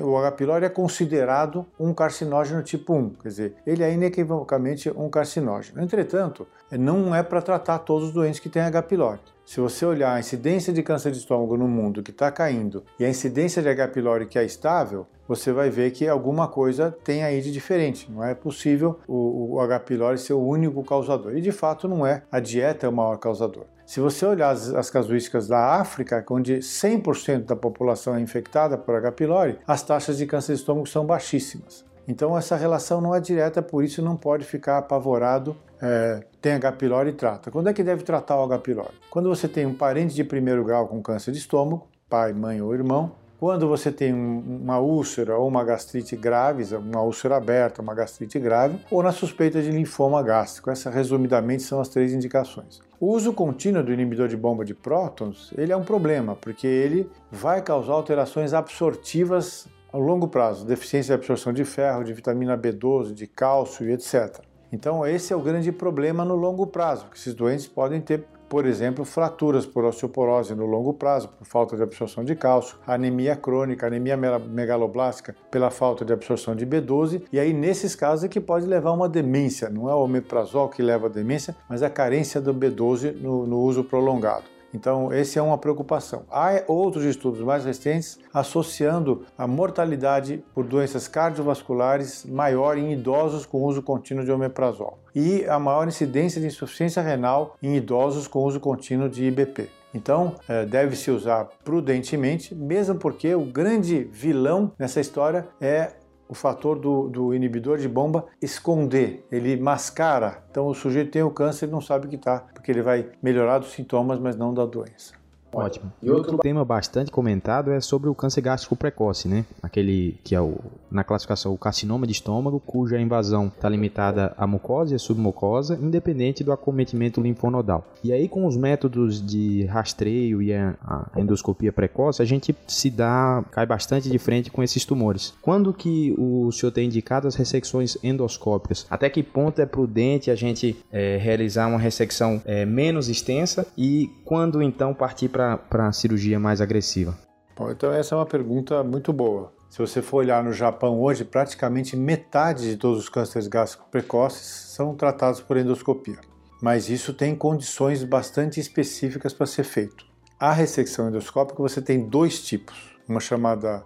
o 0.04 0.18
H. 0.18 0.32
pylori 0.32 0.66
é 0.66 0.70
considerado 0.70 1.66
um 1.80 1.94
carcinógeno 1.94 2.62
tipo 2.62 2.94
1, 2.94 3.10
quer 3.22 3.30
dizer, 3.30 3.56
ele 3.66 3.84
é 3.84 3.92
inequivocamente 3.92 4.90
um 4.92 5.10
carcinógeno. 5.10 5.82
Entretanto, 5.82 6.48
não 6.72 7.14
é 7.14 7.24
para 7.24 7.42
tratar 7.42 7.80
todos 7.80 8.10
os 8.10 8.14
doentes 8.14 8.40
que 8.40 8.50
têm 8.50 8.62
H. 8.62 8.84
pylori. 8.84 9.20
Se 9.46 9.60
você 9.60 9.86
olhar 9.86 10.14
a 10.14 10.20
incidência 10.20 10.72
de 10.72 10.82
câncer 10.82 11.12
de 11.12 11.18
estômago 11.18 11.58
no 11.58 11.68
mundo 11.68 12.02
que 12.02 12.12
está 12.12 12.32
caindo 12.32 12.84
e 12.98 13.04
a 13.04 13.10
incidência 13.10 13.62
de 13.62 13.68
H. 13.68 13.90
pylori 13.90 14.26
que 14.26 14.40
é 14.40 14.46
estável, 14.46 15.06
você 15.28 15.52
vai 15.52 15.70
ver 15.70 15.92
que 15.92 16.08
alguma 16.08 16.48
coisa 16.48 16.96
tem 17.04 17.24
aí 17.24 17.42
de 17.42 17.52
diferente. 17.52 18.10
Não 18.12 18.24
é 18.24 18.34
possível 18.34 19.00
o, 19.08 19.56
o 19.56 19.60
H. 19.60 19.82
pylori 19.82 20.18
ser 20.18 20.34
o 20.34 20.46
único 20.46 20.84
causador. 20.84 21.36
E 21.36 21.42
de 21.42 21.52
fato 21.52 21.88
não 21.88 22.06
é. 22.08 22.24
A 22.32 22.40
dieta 22.40 22.86
é 22.86 22.90
o 22.90 22.94
maior 22.94 23.18
causador. 23.18 23.66
Se 23.86 24.00
você 24.00 24.26
olhar 24.26 24.50
as, 24.50 24.74
as 24.74 24.90
casuísticas 24.90 25.48
da 25.48 25.76
África, 25.76 26.24
onde 26.30 26.58
100% 26.58 27.46
da 27.46 27.56
população 27.56 28.16
é 28.16 28.22
infectada 28.22 28.78
por 28.78 28.96
H. 28.96 29.12
pylori, 29.12 29.60
as 29.68 29.84
taxas 29.84 30.18
de 30.18 30.26
câncer 30.26 30.54
de 30.54 30.60
estômago 30.60 30.88
são 30.88 31.06
baixíssimas. 31.06 31.86
Então 32.08 32.38
essa 32.38 32.56
relação 32.56 33.00
não 33.00 33.16
é 33.16 33.20
direta, 33.20 33.62
por 33.62 33.84
isso 33.84 34.02
não 34.02 34.16
pode 34.16 34.46
ficar 34.46 34.78
apavorado. 34.78 35.56
É, 35.82 36.24
tem 36.42 36.54
H. 36.54 36.72
pylori 36.74 37.10
e 37.10 37.14
trata. 37.14 37.52
Quando 37.52 37.70
é 37.70 37.74
que 37.74 37.84
deve 37.84 38.04
tratar 38.04 38.38
o 38.38 38.44
H. 38.44 38.60
pylori? 38.60 38.94
Quando 39.10 39.30
você 39.30 39.48
tem 39.48 39.66
um 39.66 39.74
parente 39.74 40.14
de 40.14 40.24
primeiro 40.24 40.64
grau 40.64 40.88
com 40.88 41.02
câncer 41.02 41.32
de 41.32 41.38
estômago, 41.38 41.88
pai, 42.10 42.34
mãe 42.34 42.62
ou 42.62 42.74
irmão, 42.74 43.12
quando 43.40 43.68
você 43.68 43.92
tem 43.92 44.14
uma 44.14 44.80
úlcera 44.80 45.38
ou 45.38 45.48
uma 45.48 45.64
gastrite 45.64 46.16
grave, 46.16 46.64
uma 46.76 47.02
úlcera 47.02 47.38
aberta, 47.38 47.82
uma 47.82 47.94
gastrite 47.94 48.40
grave, 48.40 48.78
ou 48.90 49.04
na 49.04 49.12
suspeita 49.12 49.62
de 49.62 49.72
linfoma 49.72 50.22
gástrico. 50.24 50.70
Essas, 50.70 50.94
resumidamente, 50.94 51.64
são 51.64 51.82
as 51.82 51.90
três 51.90 52.14
indicações. 52.14 52.80
O 53.00 53.08
uso 53.08 53.34
contínuo 53.34 53.84
do 53.84 53.92
inibidor 53.92 54.30
de 54.30 54.38
bomba 54.38 54.64
de 54.64 54.74
prótons, 54.74 55.54
ele 55.58 55.74
é 55.74 55.76
um 55.76 55.84
problema, 55.84 56.36
porque 56.36 56.66
ele 56.66 57.10
vai 57.30 57.62
causar 57.62 57.94
alterações 57.94 58.54
absortivas 58.54 59.68
a 59.92 59.98
longo 59.98 60.28
prazo, 60.28 60.66
deficiência 60.66 61.16
de 61.16 61.22
absorção 61.22 61.54
de 61.54 61.64
ferro, 61.64 62.04
de 62.04 62.14
vitamina 62.14 62.58
B12, 62.58 63.14
de 63.14 63.28
cálcio 63.28 63.88
e 63.88 63.92
etc. 63.92 64.40
Então 64.72 65.06
esse 65.06 65.32
é 65.32 65.36
o 65.36 65.40
grande 65.40 65.72
problema 65.72 66.26
no 66.26 66.36
longo 66.36 66.66
prazo, 66.66 67.06
porque 67.06 67.20
esses 67.20 67.36
doentes 67.36 67.68
podem 67.68 68.02
ter 68.02 68.26
por 68.54 68.68
exemplo, 68.68 69.04
fraturas 69.04 69.66
por 69.66 69.84
osteoporose 69.84 70.54
no 70.54 70.68
longo 70.68 70.94
prazo, 70.94 71.28
por 71.28 71.44
falta 71.44 71.76
de 71.76 71.82
absorção 71.82 72.24
de 72.24 72.36
cálcio, 72.36 72.78
anemia 72.86 73.36
crônica, 73.36 73.88
anemia 73.88 74.16
megaloblástica 74.16 75.36
pela 75.50 75.72
falta 75.72 76.06
de 76.06 76.14
absorção 76.14 76.56
de 76.56 76.64
B12, 76.64 77.24
e 77.32 77.40
aí 77.40 77.52
nesses 77.52 77.96
casos 77.96 78.26
é 78.26 78.28
que 78.28 78.40
pode 78.40 78.68
levar 78.68 78.92
uma 78.92 79.10
demência. 79.10 79.72
Não 79.72 79.90
é 79.90 79.96
o 79.96 80.04
omeprazol 80.04 80.70
que 80.70 80.84
leva 80.84 81.08
a 81.08 81.10
demência, 81.10 81.56
mas 81.68 81.82
a 81.82 81.90
carência 81.90 82.40
do 82.40 82.54
B12 82.54 83.20
no, 83.20 83.48
no 83.48 83.60
uso 83.60 83.84
prolongado. 83.84 84.53
Então, 84.74 85.12
essa 85.12 85.40
é 85.40 85.42
uma 85.42 85.58
preocupação. 85.58 86.24
Há 86.32 86.64
outros 86.68 87.04
estudos 87.06 87.42
mais 87.42 87.64
recentes 87.64 88.18
associando 88.34 89.26
a 89.38 89.46
mortalidade 89.46 90.44
por 90.54 90.66
doenças 90.66 91.08
cardiovasculares 91.08 92.26
maior 92.26 92.78
em 92.78 92.92
idosos 92.92 93.46
com 93.46 93.64
uso 93.64 93.82
contínuo 93.82 94.26
de 94.26 94.32
omeprazol 94.32 95.00
e 95.16 95.46
a 95.46 95.60
maior 95.60 95.88
incidência 95.88 96.42
de 96.42 96.48
insuficiência 96.48 97.02
renal 97.02 97.56
em 97.62 97.76
idosos 97.76 98.28
com 98.28 98.40
uso 98.40 98.60
contínuo 98.60 99.08
de 99.08 99.26
IBP. 99.26 99.70
Então, 99.94 100.36
eh, 100.50 100.66
deve-se 100.66 101.12
usar 101.12 101.48
prudentemente, 101.64 102.56
mesmo 102.56 102.96
porque 102.96 103.36
o 103.36 103.46
grande 103.46 104.04
vilão 104.06 104.72
nessa 104.78 105.00
história 105.00 105.48
é 105.62 105.92
o 106.34 106.36
fator 106.36 106.80
do, 106.80 107.08
do, 107.08 107.32
inibidor 107.32 107.78
de 107.78 107.88
bomba 107.88 108.26
esconder, 108.42 109.24
ele 109.32 109.56
mascara. 109.56 110.44
Então 110.50 110.66
o 110.66 110.74
sujeito 110.74 111.12
tem 111.12 111.22
o 111.22 111.30
câncer 111.30 111.68
e 111.68 111.72
não 111.72 111.80
sabe 111.80 112.08
que 112.08 112.16
está, 112.16 112.40
porque 112.40 112.72
ele 112.72 112.82
vai 112.82 113.08
melhorar 113.22 113.60
dos 113.60 113.72
sintomas, 113.72 114.18
mas 114.18 114.36
não 114.36 114.52
da 114.52 114.66
doença. 114.66 115.14
Ótimo. 115.54 115.92
E 116.02 116.10
outro 116.10 116.38
tema 116.38 116.66
bastante 116.66 117.12
comentado 117.12 117.72
é 117.72 117.80
sobre 117.80 118.10
o 118.10 118.16
câncer 118.16 118.42
gástrico 118.42 118.76
precoce, 118.76 119.28
né? 119.28 119.46
Aquele 119.62 120.18
que 120.24 120.36
é 120.36 120.42
o, 120.42 120.58
na 120.90 121.04
classificação 121.04 121.54
o 121.54 121.58
carcinoma 121.58 122.06
de 122.08 122.14
estômago, 122.14 122.60
cuja 122.60 123.00
invasão 123.00 123.48
está 123.48 123.70
limitada 123.70 124.34
à 124.38 124.48
mucosa 124.48 124.94
e 124.94 124.96
à 124.96 125.00
submucosa, 125.00 125.78
independente 125.82 126.44
do 126.44 126.52
acometimento 126.52 127.22
linfonodal. 127.22 127.86
E 128.04 128.12
aí, 128.12 128.28
com 128.28 128.46
os 128.46 128.58
métodos 128.58 129.26
de 129.26 129.66
rastreio 129.66 130.42
e 130.42 130.54
a, 130.54 130.76
endoscopia 131.16 131.72
precoce, 131.72 132.22
a 132.22 132.26
gente 132.26 132.56
se 132.68 132.90
dá, 132.90 133.44
cai 133.52 133.66
bastante 133.66 134.10
de 134.10 134.18
frente 134.18 134.52
com 134.52 134.64
esses 134.64 134.86
tumores. 134.86 135.34
Quando 135.42 135.74
que 135.74 136.14
o 136.18 136.52
senhor 136.52 136.72
tem 136.72 136.86
indicado 136.88 137.28
as 137.28 137.36
ressecções 137.36 137.98
endoscópicas? 138.04 138.86
Até 138.90 139.10
que 139.10 139.22
ponto 139.22 139.60
é 139.60 139.66
prudente 139.66 140.32
a 140.32 140.36
gente 140.36 140.76
é, 140.92 141.18
realizar 141.18 141.68
uma 141.68 141.80
ressecção 141.80 142.42
é, 142.46 142.66
menos 142.66 143.10
extensa 143.10 143.66
e 143.78 144.10
quando 144.26 144.62
então 144.62 144.94
partir 144.94 145.30
para 145.30 145.43
para 145.70 145.88
a 145.88 145.92
cirurgia 145.92 146.40
mais 146.40 146.62
agressiva? 146.62 147.18
Bom, 147.56 147.70
então 147.72 147.92
essa 147.92 148.16
é 148.16 148.18
uma 148.18 148.26
pergunta 148.26 148.84
muito 148.84 149.14
boa. 149.14 149.54
Se 149.70 149.80
você 149.80 150.02
for 150.02 150.18
olhar 150.18 150.44
no 150.44 150.54
Japão 150.54 151.00
hoje, 151.02 151.24
praticamente 151.24 151.96
metade 151.96 152.70
de 152.70 152.78
todos 152.78 153.00
os 153.00 153.10
cânceres 153.10 153.48
gástricos 153.48 153.90
precoces 153.90 154.46
são 154.76 154.96
tratados 154.96 155.42
por 155.42 155.58
endoscopia. 155.58 156.20
Mas 156.62 156.90
isso 156.90 157.14
tem 157.14 157.36
condições 157.36 158.04
bastante 158.04 158.60
específicas 158.60 159.34
para 159.34 159.46
ser 159.46 159.64
feito. 159.64 160.06
A 160.40 160.52
ressecção 160.52 161.10
endoscópica 161.10 161.62
você 161.62 161.82
tem 161.82 162.08
dois 162.08 162.42
tipos, 162.44 162.96
uma 163.08 163.20
chamada 163.20 163.84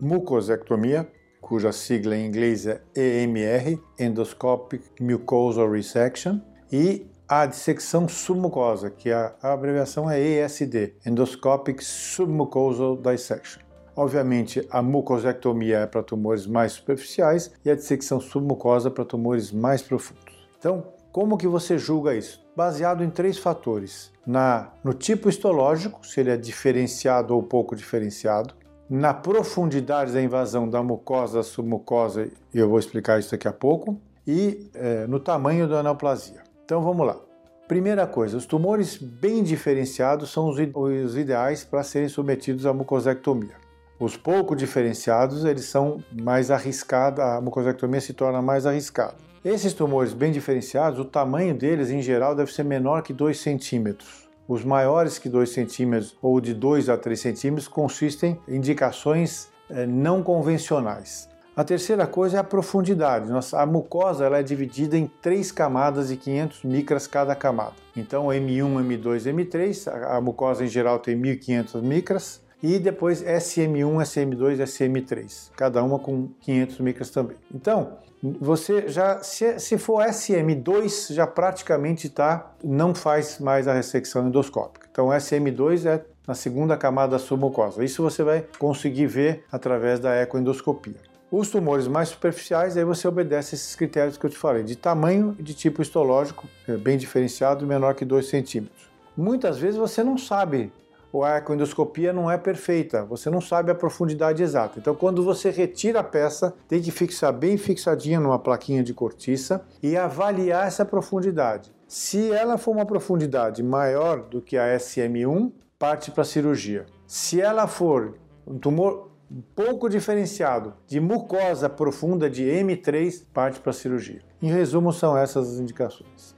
mucosectomia, 0.00 1.10
cuja 1.40 1.72
sigla 1.72 2.16
em 2.16 2.26
inglês 2.26 2.66
é 2.66 2.82
EMR, 2.94 3.78
Endoscopic 3.98 4.82
Mucosal 5.00 5.70
Resection, 5.70 6.40
e 6.70 7.06
a 7.40 7.46
dissecção 7.46 8.06
submucosa, 8.06 8.90
que 8.90 9.10
a, 9.10 9.32
abreviação 9.40 10.10
é 10.10 10.20
ESD, 10.20 10.96
Endoscopic 11.06 11.82
Submucosal 11.82 12.94
Dissection. 12.94 13.62
Obviamente, 13.96 14.66
a 14.70 14.82
mucosectomia 14.82 15.78
é 15.78 15.86
para 15.86 16.02
tumores 16.02 16.46
mais 16.46 16.72
superficiais 16.72 17.50
e 17.64 17.70
a 17.70 17.74
dissecção 17.74 18.20
submucosa 18.20 18.90
para 18.90 19.06
tumores 19.06 19.50
mais 19.50 19.80
profundos. 19.80 20.46
Então, 20.58 20.84
como 21.10 21.38
que 21.38 21.46
você 21.46 21.78
julga 21.78 22.14
isso? 22.14 22.44
Baseado 22.54 23.02
em 23.02 23.08
três 23.08 23.38
fatores: 23.38 24.12
na 24.26 24.70
no 24.84 24.92
tipo 24.92 25.30
histológico, 25.30 26.06
se 26.06 26.20
ele 26.20 26.30
é 26.30 26.36
diferenciado 26.36 27.34
ou 27.34 27.42
pouco 27.42 27.74
diferenciado, 27.74 28.54
na 28.90 29.14
profundidade 29.14 30.12
da 30.12 30.20
invasão 30.20 30.68
da 30.68 30.82
mucosa 30.82 31.42
submucosa, 31.42 32.28
e 32.52 32.58
eu 32.58 32.68
vou 32.68 32.78
explicar 32.78 33.18
isso 33.18 33.30
daqui 33.30 33.48
a 33.48 33.52
pouco, 33.54 33.98
e 34.26 34.70
é, 34.74 35.06
no 35.06 35.18
tamanho 35.18 35.66
da 35.66 35.82
neoplasia. 35.82 36.51
Então 36.72 36.82
vamos 36.82 37.06
lá. 37.06 37.20
Primeira 37.68 38.06
coisa, 38.06 38.34
os 38.34 38.46
tumores 38.46 38.96
bem 38.96 39.42
diferenciados 39.42 40.30
são 40.30 40.48
os 40.48 41.18
ideais 41.18 41.64
para 41.64 41.82
serem 41.82 42.08
submetidos 42.08 42.64
à 42.64 42.72
mucosectomia. 42.72 43.56
Os 44.00 44.16
pouco 44.16 44.56
diferenciados, 44.56 45.44
eles 45.44 45.66
são 45.66 46.02
mais 46.10 46.50
arriscados, 46.50 47.20
a 47.20 47.42
mucosectomia 47.42 48.00
se 48.00 48.14
torna 48.14 48.40
mais 48.40 48.64
arriscada. 48.64 49.16
Esses 49.44 49.74
tumores 49.74 50.14
bem 50.14 50.32
diferenciados, 50.32 50.98
o 50.98 51.04
tamanho 51.04 51.54
deles 51.54 51.90
em 51.90 52.00
geral 52.00 52.34
deve 52.34 52.50
ser 52.50 52.64
menor 52.64 53.02
que 53.02 53.12
2 53.12 53.38
centímetros. 53.38 54.26
Os 54.48 54.64
maiores 54.64 55.18
que 55.18 55.28
2 55.28 55.50
centímetros 55.50 56.16
ou 56.22 56.40
de 56.40 56.54
2 56.54 56.88
a 56.88 56.96
3 56.96 57.20
centímetros 57.20 57.68
consistem 57.68 58.40
em 58.48 58.56
indicações 58.56 59.50
eh, 59.68 59.84
não 59.84 60.22
convencionais. 60.22 61.28
A 61.54 61.62
terceira 61.62 62.06
coisa 62.06 62.38
é 62.38 62.40
a 62.40 62.44
profundidade. 62.44 63.30
Nossa, 63.30 63.60
a 63.60 63.66
mucosa 63.66 64.24
ela 64.24 64.38
é 64.38 64.42
dividida 64.42 64.96
em 64.96 65.06
três 65.06 65.52
camadas 65.52 66.08
de 66.08 66.16
500 66.16 66.64
micras 66.64 67.06
cada 67.06 67.34
camada. 67.34 67.74
Então, 67.94 68.28
M1, 68.28 68.82
M2, 68.82 69.30
M3, 69.30 69.86
a, 69.92 70.16
a 70.16 70.20
mucosa 70.20 70.64
em 70.64 70.68
geral 70.68 70.98
tem 70.98 71.14
1500 71.14 71.82
micras, 71.82 72.40
e 72.62 72.78
depois 72.78 73.22
SM1, 73.22 73.96
SM2, 73.96 74.62
SM3, 74.62 75.50
cada 75.54 75.82
uma 75.82 75.98
com 75.98 76.28
500 76.40 76.78
micras 76.78 77.10
também. 77.10 77.36
Então, 77.52 77.98
você 78.22 78.88
já 78.88 79.20
se, 79.20 79.58
se 79.58 79.76
for 79.76 80.06
SM2 80.06 81.12
já 81.12 81.26
praticamente 81.26 82.08
tá 82.08 82.52
não 82.62 82.94
faz 82.94 83.40
mais 83.40 83.66
a 83.66 83.74
ressecção 83.74 84.28
endoscópica. 84.28 84.86
Então 84.92 85.08
SM2 85.08 85.86
é 85.86 86.04
na 86.24 86.34
segunda 86.34 86.76
camada 86.76 87.18
submucosa. 87.18 87.82
Isso 87.84 88.00
você 88.00 88.22
vai 88.22 88.46
conseguir 88.60 89.08
ver 89.08 89.44
através 89.50 89.98
da 89.98 90.14
ecoendoscopia. 90.22 91.11
Os 91.32 91.48
tumores 91.48 91.88
mais 91.88 92.10
superficiais, 92.10 92.76
aí 92.76 92.84
você 92.84 93.08
obedece 93.08 93.54
esses 93.54 93.74
critérios 93.74 94.18
que 94.18 94.26
eu 94.26 94.28
te 94.28 94.36
falei, 94.36 94.62
de 94.62 94.76
tamanho 94.76 95.34
e 95.38 95.42
de 95.42 95.54
tipo 95.54 95.80
histológico, 95.80 96.46
é 96.68 96.76
bem 96.76 96.98
diferenciado, 96.98 97.66
menor 97.66 97.94
que 97.94 98.04
2 98.04 98.28
centímetros. 98.28 98.90
Muitas 99.16 99.58
vezes 99.58 99.78
você 99.78 100.04
não 100.04 100.18
sabe, 100.18 100.70
ou 101.10 101.24
a 101.24 101.38
ecoendoscopia 101.38 102.12
não 102.12 102.30
é 102.30 102.36
perfeita, 102.36 103.02
você 103.06 103.30
não 103.30 103.40
sabe 103.40 103.70
a 103.70 103.74
profundidade 103.74 104.42
exata. 104.42 104.78
Então, 104.78 104.94
quando 104.94 105.24
você 105.24 105.48
retira 105.48 106.00
a 106.00 106.04
peça, 106.04 106.52
tem 106.68 106.82
que 106.82 106.90
fixar 106.90 107.32
bem 107.32 107.56
fixadinha 107.56 108.20
numa 108.20 108.38
plaquinha 108.38 108.82
de 108.82 108.92
cortiça 108.92 109.64
e 109.82 109.96
avaliar 109.96 110.66
essa 110.66 110.84
profundidade. 110.84 111.72
Se 111.88 112.30
ela 112.30 112.58
for 112.58 112.72
uma 112.72 112.84
profundidade 112.84 113.62
maior 113.62 114.20
do 114.20 114.42
que 114.42 114.58
a 114.58 114.76
SM1, 114.76 115.50
parte 115.78 116.10
para 116.10 116.20
a 116.20 116.26
cirurgia. 116.26 116.84
Se 117.06 117.40
ela 117.40 117.66
for 117.66 118.18
um 118.46 118.58
tumor 118.58 119.11
pouco 119.54 119.88
diferenciado 119.88 120.74
de 120.86 121.00
mucosa 121.00 121.68
profunda 121.68 122.28
de 122.28 122.44
M3 122.44 123.24
parte 123.32 123.60
para 123.60 123.70
a 123.70 123.74
cirurgia. 123.74 124.20
Em 124.42 124.50
resumo, 124.50 124.92
são 124.92 125.16
essas 125.16 125.54
as 125.54 125.60
indicações. 125.60 126.34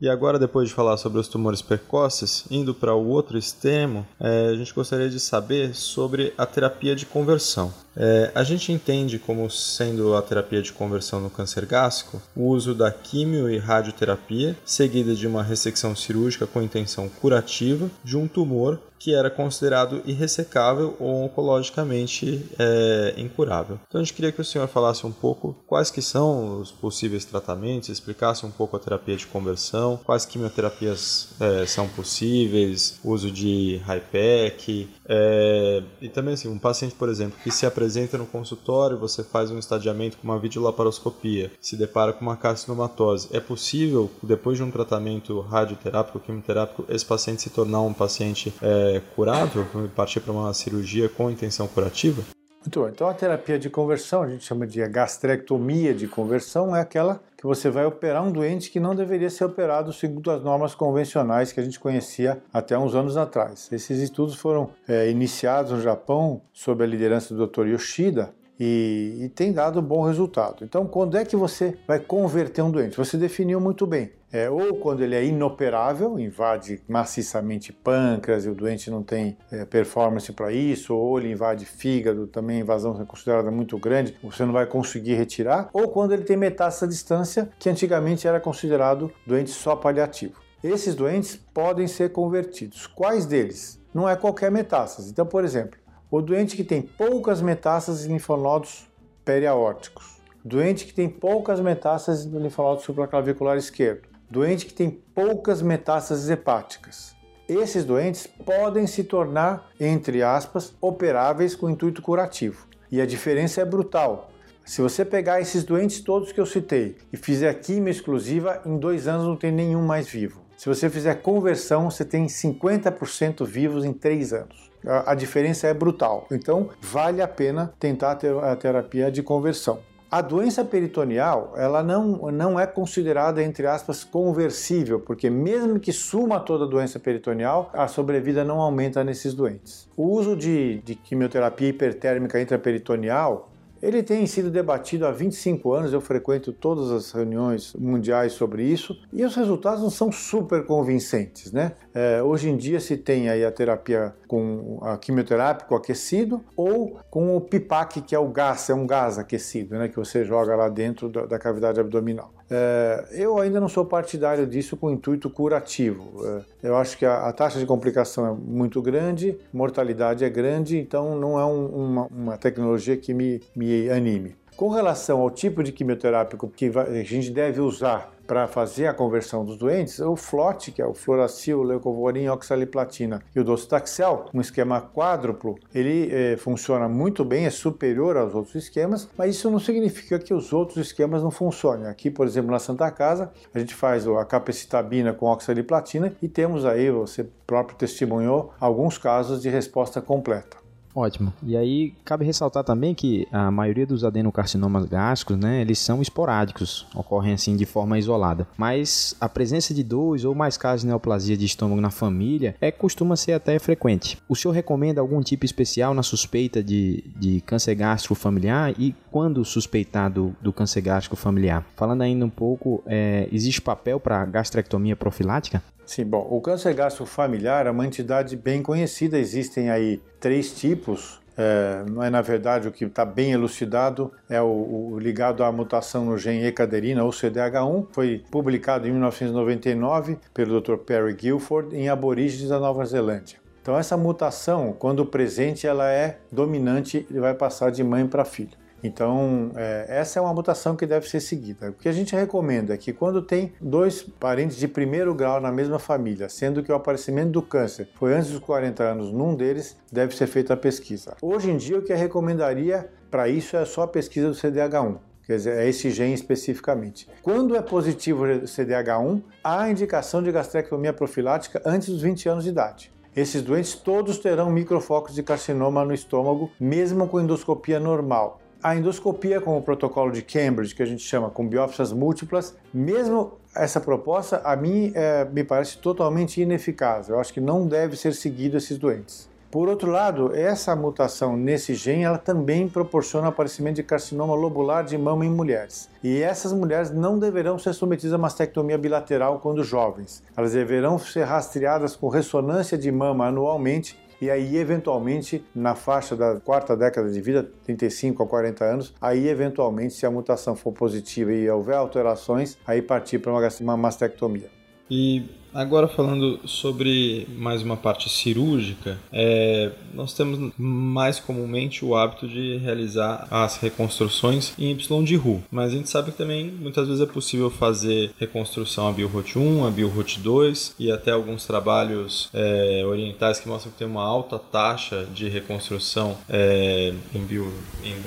E 0.00 0.08
agora, 0.08 0.38
depois 0.38 0.68
de 0.68 0.74
falar 0.74 0.96
sobre 0.96 1.18
os 1.18 1.26
tumores 1.26 1.60
precoces, 1.60 2.44
indo 2.50 2.72
para 2.72 2.94
o 2.94 3.08
outro 3.08 3.36
extremo, 3.36 4.06
é, 4.20 4.50
a 4.50 4.54
gente 4.54 4.72
gostaria 4.72 5.10
de 5.10 5.18
saber 5.18 5.74
sobre 5.74 6.32
a 6.38 6.46
terapia 6.46 6.94
de 6.94 7.04
conversão. 7.04 7.74
É, 7.98 8.30
a 8.32 8.44
gente 8.44 8.70
entende 8.70 9.18
como 9.18 9.50
sendo 9.50 10.14
a 10.14 10.22
terapia 10.22 10.62
de 10.62 10.72
conversão 10.72 11.20
no 11.20 11.28
câncer 11.28 11.66
gástrico 11.66 12.22
o 12.36 12.44
uso 12.44 12.72
da 12.72 12.92
quimio 12.92 13.50
e 13.50 13.58
radioterapia, 13.58 14.56
seguida 14.64 15.14
de 15.14 15.26
uma 15.26 15.42
ressecção 15.42 15.96
cirúrgica 15.96 16.46
com 16.46 16.62
intenção 16.62 17.08
curativa 17.08 17.90
de 18.04 18.16
um 18.16 18.28
tumor 18.28 18.78
que 18.98 19.14
era 19.14 19.30
considerado 19.30 20.02
irressecável 20.04 20.96
ou 20.98 21.24
oncologicamente 21.24 22.44
é, 22.58 23.14
incurável. 23.16 23.78
Então 23.86 24.00
a 24.00 24.04
gente 24.04 24.12
queria 24.12 24.32
que 24.32 24.40
o 24.40 24.44
senhor 24.44 24.66
falasse 24.66 25.06
um 25.06 25.12
pouco 25.12 25.56
quais 25.66 25.90
que 25.90 26.02
são 26.02 26.60
os 26.60 26.70
possíveis 26.72 27.24
tratamentos, 27.24 27.88
explicasse 27.88 28.44
um 28.44 28.50
pouco 28.50 28.76
a 28.76 28.80
terapia 28.80 29.16
de 29.16 29.26
conversão, 29.26 30.00
quais 30.04 30.24
quimioterapias 30.24 31.28
é, 31.40 31.66
são 31.66 31.88
possíveis, 31.88 32.98
uso 33.04 33.30
de 33.30 33.80
HIPEC, 33.86 34.88
é, 35.06 35.82
e 36.00 36.08
também 36.08 36.34
assim, 36.34 36.48
um 36.48 36.58
paciente, 36.58 36.94
por 36.94 37.08
exemplo, 37.08 37.38
que 37.42 37.50
se 37.50 37.64
apresenta 37.64 37.87
no 38.16 38.26
consultório, 38.26 38.98
você 38.98 39.22
faz 39.22 39.50
um 39.50 39.58
estadiamento 39.58 40.16
com 40.18 40.28
uma 40.28 40.38
videolaparoscopia, 40.38 41.50
se 41.60 41.76
depara 41.76 42.12
com 42.12 42.22
uma 42.22 42.36
carcinomatose, 42.36 43.28
é 43.32 43.40
possível, 43.40 44.10
depois 44.22 44.56
de 44.56 44.62
um 44.62 44.70
tratamento 44.70 45.40
radioterápico, 45.40 46.20
quimioterápico, 46.20 46.84
esse 46.88 47.04
paciente 47.04 47.42
se 47.42 47.50
tornar 47.50 47.80
um 47.80 47.92
paciente 47.92 48.52
é, 48.62 49.00
curável, 49.14 49.66
partir 49.94 50.20
para 50.20 50.32
uma 50.32 50.52
cirurgia 50.54 51.08
com 51.08 51.30
intenção 51.30 51.66
curativa? 51.66 52.22
Muito 52.60 52.80
bom. 52.80 52.88
Então 52.88 53.08
a 53.08 53.14
terapia 53.14 53.58
de 53.58 53.70
conversão, 53.70 54.22
a 54.22 54.28
gente 54.28 54.44
chama 54.44 54.66
de 54.66 54.86
gastrectomia 54.88 55.94
de 55.94 56.06
conversão, 56.08 56.74
é 56.74 56.80
aquela 56.80 57.20
que 57.36 57.46
você 57.46 57.70
vai 57.70 57.86
operar 57.86 58.24
um 58.24 58.32
doente 58.32 58.68
que 58.68 58.80
não 58.80 58.96
deveria 58.96 59.30
ser 59.30 59.44
operado 59.44 59.92
segundo 59.92 60.28
as 60.30 60.42
normas 60.42 60.74
convencionais 60.74 61.52
que 61.52 61.60
a 61.60 61.62
gente 61.62 61.78
conhecia 61.78 62.42
até 62.52 62.76
uns 62.76 62.96
anos 62.96 63.16
atrás. 63.16 63.68
Esses 63.70 64.00
estudos 64.00 64.34
foram 64.34 64.70
é, 64.88 65.08
iniciados 65.08 65.70
no 65.70 65.80
Japão 65.80 66.42
sob 66.52 66.82
a 66.82 66.86
liderança 66.86 67.32
do 67.32 67.46
Dr. 67.46 67.68
Yoshida 67.68 68.34
e, 68.58 69.20
e, 69.20 69.28
tem 69.28 69.52
dado 69.52 69.80
bom 69.80 70.02
resultado. 70.02 70.64
Então, 70.64 70.84
quando 70.84 71.16
é 71.16 71.24
que 71.24 71.36
você 71.36 71.78
vai 71.86 72.00
converter 72.00 72.60
um 72.60 72.72
doente? 72.72 72.96
Você 72.96 73.16
definiu 73.16 73.60
muito 73.60 73.86
bem. 73.86 74.10
É, 74.30 74.50
ou 74.50 74.76
quando 74.76 75.02
ele 75.02 75.14
é 75.14 75.24
inoperável, 75.24 76.18
invade 76.18 76.82
maciçamente 76.86 77.72
pâncreas 77.72 78.44
e 78.44 78.50
o 78.50 78.54
doente 78.54 78.90
não 78.90 79.02
tem 79.02 79.38
é, 79.50 79.64
performance 79.64 80.30
para 80.32 80.52
isso, 80.52 80.94
ou 80.94 81.18
ele 81.18 81.32
invade 81.32 81.64
fígado, 81.64 82.26
também 82.26 82.60
invasão 82.60 83.00
é 83.00 83.04
considerada 83.06 83.50
muito 83.50 83.78
grande, 83.78 84.14
você 84.22 84.44
não 84.44 84.52
vai 84.52 84.66
conseguir 84.66 85.14
retirar, 85.14 85.70
ou 85.72 85.88
quando 85.88 86.12
ele 86.12 86.24
tem 86.24 86.36
metástase 86.36 86.84
à 86.84 86.88
distância, 86.88 87.48
que 87.58 87.70
antigamente 87.70 88.28
era 88.28 88.38
considerado 88.38 89.10
doente 89.26 89.50
só 89.50 89.74
paliativo. 89.74 90.34
Esses 90.62 90.94
doentes 90.94 91.36
podem 91.54 91.86
ser 91.86 92.10
convertidos. 92.10 92.86
Quais 92.86 93.24
deles? 93.24 93.80
Não 93.94 94.08
é 94.08 94.14
qualquer 94.14 94.50
metástase. 94.50 95.10
Então, 95.10 95.24
por 95.24 95.44
exemplo, 95.44 95.78
o 96.10 96.20
doente 96.20 96.56
que 96.56 96.64
tem 96.64 96.82
poucas 96.82 97.40
metástases 97.40 98.04
em 98.04 98.12
linfonodos 98.12 98.90
periaórticos, 99.24 100.20
doente 100.44 100.84
que 100.84 100.92
tem 100.92 101.08
poucas 101.08 101.60
metástases 101.60 102.26
no 102.26 102.40
linfonodo 102.40 102.82
supraclavicular 102.82 103.56
esquerdo, 103.56 104.08
doente 104.30 104.66
que 104.66 104.74
tem 104.74 104.90
poucas 104.90 105.62
metástases 105.62 106.28
hepáticas. 106.28 107.16
Esses 107.48 107.84
doentes 107.84 108.26
podem 108.26 108.86
se 108.86 109.04
tornar, 109.04 109.70
entre 109.80 110.22
aspas, 110.22 110.74
operáveis 110.80 111.54
com 111.54 111.70
intuito 111.70 112.02
curativo. 112.02 112.66
E 112.90 113.00
a 113.00 113.06
diferença 113.06 113.60
é 113.60 113.64
brutal. 113.64 114.30
Se 114.64 114.82
você 114.82 115.04
pegar 115.04 115.40
esses 115.40 115.64
doentes 115.64 116.00
todos 116.00 116.30
que 116.30 116.40
eu 116.40 116.46
citei 116.46 116.96
e 117.12 117.16
fizer 117.16 117.52
quimio 117.54 117.90
exclusiva, 117.90 118.60
em 118.66 118.76
dois 118.78 119.08
anos 119.08 119.26
não 119.26 119.36
tem 119.36 119.50
nenhum 119.50 119.86
mais 119.86 120.08
vivo. 120.08 120.42
Se 120.56 120.68
você 120.68 120.90
fizer 120.90 121.14
conversão, 121.22 121.90
você 121.90 122.04
tem 122.04 122.26
50% 122.26 123.46
vivos 123.46 123.84
em 123.84 123.92
três 123.92 124.32
anos 124.32 124.68
a, 124.86 125.14
diferença 125.14 125.66
é 125.66 125.74
brutal. 125.74 126.26
Então, 126.30 126.70
vale 126.80 127.20
a 127.22 127.28
pena 127.28 127.72
tentar 127.78 128.18
a 128.42 128.56
terapia 128.56 129.10
de 129.10 129.22
conversão. 129.22 129.80
A 130.10 130.22
doença 130.22 130.64
peritoneal, 130.64 131.52
ela 131.54 131.82
não, 131.82 132.32
não 132.32 132.58
é 132.58 132.66
considerada, 132.66 133.42
entre 133.42 133.66
aspas, 133.66 134.04
conversível, 134.04 134.98
porque 134.98 135.28
mesmo 135.28 135.78
que 135.78 135.92
suma 135.92 136.40
toda 136.40 136.64
a 136.64 136.68
doença 136.68 136.98
peritoneal, 136.98 137.70
a 137.74 137.86
sobrevida 137.86 138.42
não 138.42 138.58
aumenta 138.58 139.04
nesses 139.04 139.34
doentes. 139.34 139.86
O 139.94 140.04
uso 140.04 140.34
de, 140.34 140.78
de 140.78 140.94
quimioterapia 140.94 141.68
hipertérmica 141.68 142.40
intraperitoneal 142.40 143.47
ele 143.82 144.02
tem 144.02 144.26
sido 144.26 144.50
debatido 144.50 145.06
há 145.06 145.10
25 145.10 145.72
anos, 145.72 145.92
eu 145.92 146.00
frequento 146.00 146.52
todas 146.52 146.90
as 146.90 147.12
reuniões 147.12 147.74
mundiais 147.74 148.32
sobre 148.32 148.64
isso 148.64 148.98
e 149.12 149.24
os 149.24 149.34
resultados 149.34 149.82
não 149.82 149.90
são 149.90 150.10
super 150.10 150.64
convincentes, 150.64 151.52
né? 151.52 151.72
É, 151.94 152.22
hoje 152.22 152.48
em 152.48 152.56
dia 152.56 152.80
se 152.80 152.96
tem 152.96 153.28
aí 153.28 153.44
a 153.44 153.50
terapia 153.50 154.14
com 154.26 154.78
a 154.82 154.96
quimioterápico 154.96 155.74
aquecido 155.74 156.44
ou 156.56 156.98
com 157.10 157.36
o 157.36 157.40
PIPAC, 157.40 158.02
que 158.02 158.14
é 158.14 158.18
o 158.18 158.28
gás, 158.28 158.68
é 158.70 158.74
um 158.74 158.86
gás 158.86 159.18
aquecido, 159.18 159.76
né? 159.78 159.88
Que 159.88 159.96
você 159.96 160.24
joga 160.24 160.54
lá 160.56 160.68
dentro 160.68 161.08
da, 161.08 161.26
da 161.26 161.38
cavidade 161.38 161.80
abdominal. 161.80 162.37
É, 162.50 163.08
eu 163.12 163.38
ainda 163.38 163.60
não 163.60 163.68
sou 163.68 163.84
partidário 163.84 164.46
disso 164.46 164.76
com 164.76 164.90
intuito 164.90 165.28
curativo. 165.28 166.26
É, 166.62 166.68
eu 166.68 166.76
acho 166.76 166.96
que 166.96 167.04
a, 167.04 167.32
taxa 167.32 167.58
de 167.58 167.66
complicação 167.66 168.26
é 168.26 168.32
muito 168.32 168.80
grande, 168.80 169.36
mortalidade 169.52 170.24
é 170.24 170.30
grande, 170.30 170.78
então 170.78 171.18
não 171.18 171.38
é 171.38 171.44
um, 171.44 171.66
uma, 171.66 172.06
uma, 172.06 172.38
tecnologia 172.38 172.96
que 172.96 173.12
me, 173.12 173.40
me 173.54 173.90
anime. 173.90 174.34
Com 174.58 174.70
relação 174.70 175.20
ao 175.20 175.30
tipo 175.30 175.62
de 175.62 175.70
quimioterápico 175.70 176.48
que 176.48 176.68
a 176.76 177.04
gente 177.04 177.30
deve 177.30 177.60
usar 177.60 178.10
para 178.26 178.48
fazer 178.48 178.88
a 178.88 178.92
conversão 178.92 179.44
dos 179.44 179.56
doentes, 179.56 180.00
o 180.00 180.16
FLOT, 180.16 180.72
que 180.72 180.82
é 180.82 180.84
o 180.84 180.92
fluoracil, 180.92 181.62
leucovorin, 181.62 182.26
oxaliplatina 182.26 183.22
e 183.36 183.38
o 183.38 183.44
docetaxel, 183.44 184.26
um 184.34 184.40
esquema 184.40 184.80
quádruplo, 184.80 185.56
ele 185.72 186.12
é, 186.12 186.36
funciona 186.36 186.88
muito 186.88 187.24
bem, 187.24 187.46
é 187.46 187.50
superior 187.50 188.16
aos 188.16 188.34
outros 188.34 188.56
esquemas, 188.56 189.08
mas 189.16 189.36
isso 189.36 189.48
não 189.48 189.60
significa 189.60 190.18
que 190.18 190.34
os 190.34 190.52
outros 190.52 190.88
esquemas 190.88 191.22
não 191.22 191.30
funcionem. 191.30 191.86
Aqui, 191.86 192.10
por 192.10 192.26
exemplo, 192.26 192.50
na 192.50 192.58
Santa 192.58 192.90
Casa, 192.90 193.30
a 193.54 193.58
gente 193.60 193.76
faz 193.76 194.08
a 194.08 194.24
capecitabina 194.24 195.12
com 195.12 195.26
oxaliplatina 195.26 196.12
e 196.20 196.26
temos 196.26 196.66
aí, 196.66 196.90
você 196.90 197.24
próprio 197.46 197.78
testemunhou, 197.78 198.52
alguns 198.58 198.98
casos 198.98 199.40
de 199.40 199.48
resposta 199.48 200.02
completa. 200.02 200.67
Ótimo. 200.98 201.32
E 201.44 201.56
aí 201.56 201.94
cabe 202.04 202.24
ressaltar 202.24 202.64
também 202.64 202.92
que 202.92 203.28
a 203.30 203.52
maioria 203.52 203.86
dos 203.86 204.02
adenocarcinomas 204.04 204.84
gástricos, 204.84 205.36
né, 205.36 205.60
eles 205.60 205.78
são 205.78 206.02
esporádicos, 206.02 206.88
ocorrem 206.92 207.34
assim 207.34 207.56
de 207.56 207.64
forma 207.64 207.96
isolada. 207.96 208.48
Mas 208.56 209.14
a 209.20 209.28
presença 209.28 209.72
de 209.72 209.84
dois 209.84 210.24
ou 210.24 210.34
mais 210.34 210.56
casos 210.56 210.80
de 210.80 210.88
neoplasia 210.88 211.36
de 211.36 211.46
estômago 211.46 211.80
na 211.80 211.90
família 211.90 212.56
é 212.60 212.72
costuma 212.72 213.14
ser 213.14 213.32
até 213.34 213.60
frequente. 213.60 214.18
O 214.28 214.34
senhor 214.34 214.52
recomenda 214.52 215.00
algum 215.00 215.22
tipo 215.22 215.44
especial 215.44 215.94
na 215.94 216.02
suspeita 216.02 216.64
de, 216.64 217.04
de 217.16 217.40
câncer 217.42 217.76
gástrico 217.76 218.16
familiar 218.16 218.74
e 218.76 218.92
quando 219.08 219.44
suspeitar 219.44 220.10
do, 220.10 220.34
do 220.42 220.52
câncer 220.52 220.80
gástrico 220.80 221.14
familiar? 221.14 221.64
Falando 221.76 222.02
ainda 222.02 222.24
um 222.24 222.30
pouco, 222.30 222.82
é, 222.86 223.28
existe 223.30 223.62
papel 223.62 224.00
para 224.00 224.24
gastrectomia 224.24 224.96
profilática? 224.96 225.62
Sim, 225.88 226.04
bom, 226.04 226.28
o 226.30 226.38
câncer 226.38 226.74
gástrico 226.74 227.06
familiar 227.06 227.66
é 227.66 227.70
uma 227.70 227.86
entidade 227.86 228.36
bem 228.36 228.62
conhecida, 228.62 229.18
existem 229.18 229.70
aí 229.70 230.02
três 230.20 230.52
tipos. 230.52 231.18
É 231.34 232.10
na 232.10 232.20
verdade 232.20 232.68
o 232.68 232.72
que 232.72 232.84
está 232.84 233.06
bem 233.06 233.32
elucidado 233.32 234.12
é 234.28 234.42
o, 234.42 234.90
o, 234.92 234.98
ligado 234.98 235.42
à 235.42 235.50
mutação 235.50 236.04
no 236.04 236.18
gene 236.18 236.44
E-caderina 236.44 237.02
ou 237.02 237.10
CDH1, 237.10 237.86
foi 237.90 238.22
publicado 238.30 238.86
em 238.86 238.90
1999 238.90 240.18
pelo 240.34 240.60
Dr. 240.60 240.76
Perry 240.76 241.14
Guilford 241.14 241.74
em 241.74 241.88
aborígenes 241.88 242.50
da 242.50 242.58
Nova 242.58 242.84
Zelândia. 242.84 243.38
Então 243.62 243.78
essa 243.78 243.96
mutação, 243.96 244.74
quando 244.78 245.06
presente, 245.06 245.66
ela 245.66 245.90
é 245.90 246.18
dominante 246.30 247.06
e 247.10 247.18
vai 247.18 247.32
passar 247.32 247.70
de 247.70 247.82
mãe 247.82 248.06
para 248.06 248.26
filho. 248.26 248.58
Então, 248.82 249.50
é, 249.56 249.86
essa 249.88 250.18
é 250.18 250.22
uma 250.22 250.32
mutação 250.32 250.76
que 250.76 250.86
deve 250.86 251.08
ser 251.08 251.20
seguida. 251.20 251.70
O 251.70 251.72
que 251.72 251.88
a 251.88 251.92
gente 251.92 252.14
recomenda 252.14 252.74
é 252.74 252.76
que 252.76 252.92
quando 252.92 253.22
tem 253.22 253.52
dois 253.60 254.02
parentes 254.02 254.56
de 254.56 254.68
primeiro 254.68 255.14
grau 255.14 255.40
na 255.40 255.50
mesma 255.50 255.78
família, 255.78 256.28
sendo 256.28 256.62
que 256.62 256.70
o 256.70 256.74
aparecimento 256.74 257.30
do 257.30 257.42
câncer 257.42 257.88
foi 257.94 258.14
antes 258.14 258.30
dos 258.30 258.40
40 258.40 258.82
anos 258.82 259.12
num 259.12 259.34
deles, 259.34 259.76
deve 259.90 260.14
ser 260.14 260.26
feita 260.26 260.54
a 260.54 260.56
pesquisa. 260.56 261.16
Hoje 261.20 261.50
em 261.50 261.56
dia, 261.56 261.78
o 261.78 261.82
que 261.82 261.92
eu 261.92 261.96
recomendaria 261.96 262.88
para 263.10 263.28
isso 263.28 263.56
é 263.56 263.64
só 263.64 263.82
a 263.82 263.88
pesquisa 263.88 264.28
do 264.28 264.34
CDH1. 264.34 264.98
Quer 265.28 265.36
dizer, 265.36 265.58
é 265.58 265.68
esse 265.68 265.90
gene 265.90 266.14
especificamente. 266.14 267.06
Quando 267.22 267.54
é 267.54 267.60
positivo 267.60 268.24
o 268.24 268.42
CDH1, 268.44 269.22
há 269.44 269.68
indicação 269.68 270.22
de 270.22 270.32
gastrectomia 270.32 270.92
profilática 270.92 271.60
antes 271.66 271.90
dos 271.90 272.00
20 272.00 272.28
anos 272.30 272.44
de 272.44 272.50
idade. 272.50 272.90
Esses 273.14 273.42
doentes 273.42 273.74
todos 273.74 274.18
terão 274.18 274.50
microfocos 274.50 275.14
de 275.14 275.22
carcinoma 275.22 275.84
no 275.84 275.92
estômago, 275.92 276.50
mesmo 276.58 277.06
com 277.08 277.20
endoscopia 277.20 277.78
normal. 277.78 278.40
A 278.60 278.74
endoscopia 278.74 279.40
com 279.40 279.56
o 279.56 279.62
protocolo 279.62 280.10
de 280.10 280.20
Cambridge, 280.20 280.74
que 280.74 280.82
a 280.82 280.86
gente 280.86 281.02
chama 281.02 281.30
com 281.30 281.46
biópsias 281.46 281.92
múltiplas, 281.92 282.56
mesmo 282.74 283.34
essa 283.54 283.80
proposta, 283.80 284.40
a 284.44 284.56
mim 284.56 284.90
é, 284.96 285.24
me 285.26 285.44
parece 285.44 285.78
totalmente 285.78 286.40
ineficaz. 286.40 287.08
Eu 287.08 287.20
acho 287.20 287.32
que 287.32 287.40
não 287.40 287.68
deve 287.68 287.96
ser 287.96 288.12
seguido 288.14 288.56
esses 288.56 288.76
doentes. 288.76 289.28
Por 289.48 289.68
outro 289.68 289.90
lado, 289.90 290.34
essa 290.34 290.74
mutação 290.74 291.36
nesse 291.36 291.72
gene 291.74 292.02
ela 292.02 292.18
também 292.18 292.68
proporciona 292.68 293.28
o 293.28 293.30
aparecimento 293.30 293.76
de 293.76 293.84
carcinoma 293.84 294.34
lobular 294.34 294.84
de 294.84 294.98
mama 294.98 295.24
em 295.24 295.30
mulheres. 295.30 295.88
E 296.02 296.20
essas 296.20 296.52
mulheres 296.52 296.90
não 296.90 297.16
deverão 297.18 297.58
ser 297.58 297.72
submetidas 297.72 298.12
a 298.12 298.18
mastectomia 298.18 298.76
bilateral 298.76 299.38
quando 299.38 299.62
jovens. 299.62 300.22
Elas 300.36 300.52
deverão 300.52 300.98
ser 300.98 301.22
rastreadas 301.22 301.94
com 301.94 302.08
ressonância 302.08 302.76
de 302.76 302.90
mama 302.90 303.26
anualmente 303.26 303.96
e 304.20 304.30
aí 304.30 304.56
eventualmente 304.56 305.44
na 305.54 305.74
faixa 305.74 306.16
da 306.16 306.40
quarta 306.40 306.76
década 306.76 307.10
de 307.10 307.20
vida, 307.20 307.48
35 307.64 308.22
a 308.22 308.26
40 308.26 308.64
anos, 308.64 308.94
aí 309.00 309.28
eventualmente 309.28 309.94
se 309.94 310.04
a 310.04 310.10
mutação 310.10 310.56
for 310.56 310.72
positiva 310.72 311.32
e 311.32 311.48
houver 311.48 311.76
alterações, 311.76 312.58
aí 312.66 312.82
partir 312.82 313.18
para 313.18 313.32
uma 313.32 313.76
mastectomia. 313.76 314.50
E 314.90 315.30
Agora 315.58 315.88
falando 315.88 316.38
sobre 316.44 317.26
mais 317.36 317.62
uma 317.62 317.76
parte 317.76 318.08
cirúrgica, 318.08 318.96
é, 319.12 319.72
nós 319.92 320.12
temos 320.12 320.52
mais 320.56 321.18
comumente 321.18 321.84
o 321.84 321.96
hábito 321.96 322.28
de 322.28 322.58
realizar 322.58 323.26
as 323.28 323.56
reconstruções 323.56 324.52
em 324.56 324.70
Y 324.70 325.02
de 325.02 325.16
RU, 325.16 325.42
mas 325.50 325.72
a 325.72 325.76
gente 325.76 325.90
sabe 325.90 326.12
que 326.12 326.16
também 326.16 326.44
muitas 326.48 326.86
vezes 326.86 327.02
é 327.02 327.06
possível 327.06 327.50
fazer 327.50 328.12
reconstrução 328.20 328.86
a 328.86 328.92
BioRot 328.92 329.36
1, 329.36 329.66
a 329.66 329.70
BioRot 329.72 330.20
2 330.20 330.76
e 330.78 330.92
até 330.92 331.10
alguns 331.10 331.44
trabalhos 331.44 332.30
é, 332.32 332.84
orientais 332.86 333.40
que 333.40 333.48
mostram 333.48 333.72
que 333.72 333.78
tem 333.78 333.88
uma 333.88 334.04
alta 334.04 334.38
taxa 334.38 335.08
de 335.12 335.28
reconstrução 335.28 336.16
é, 336.28 336.94
em, 337.12 337.24
bio, 337.24 337.52
em. 337.82 337.98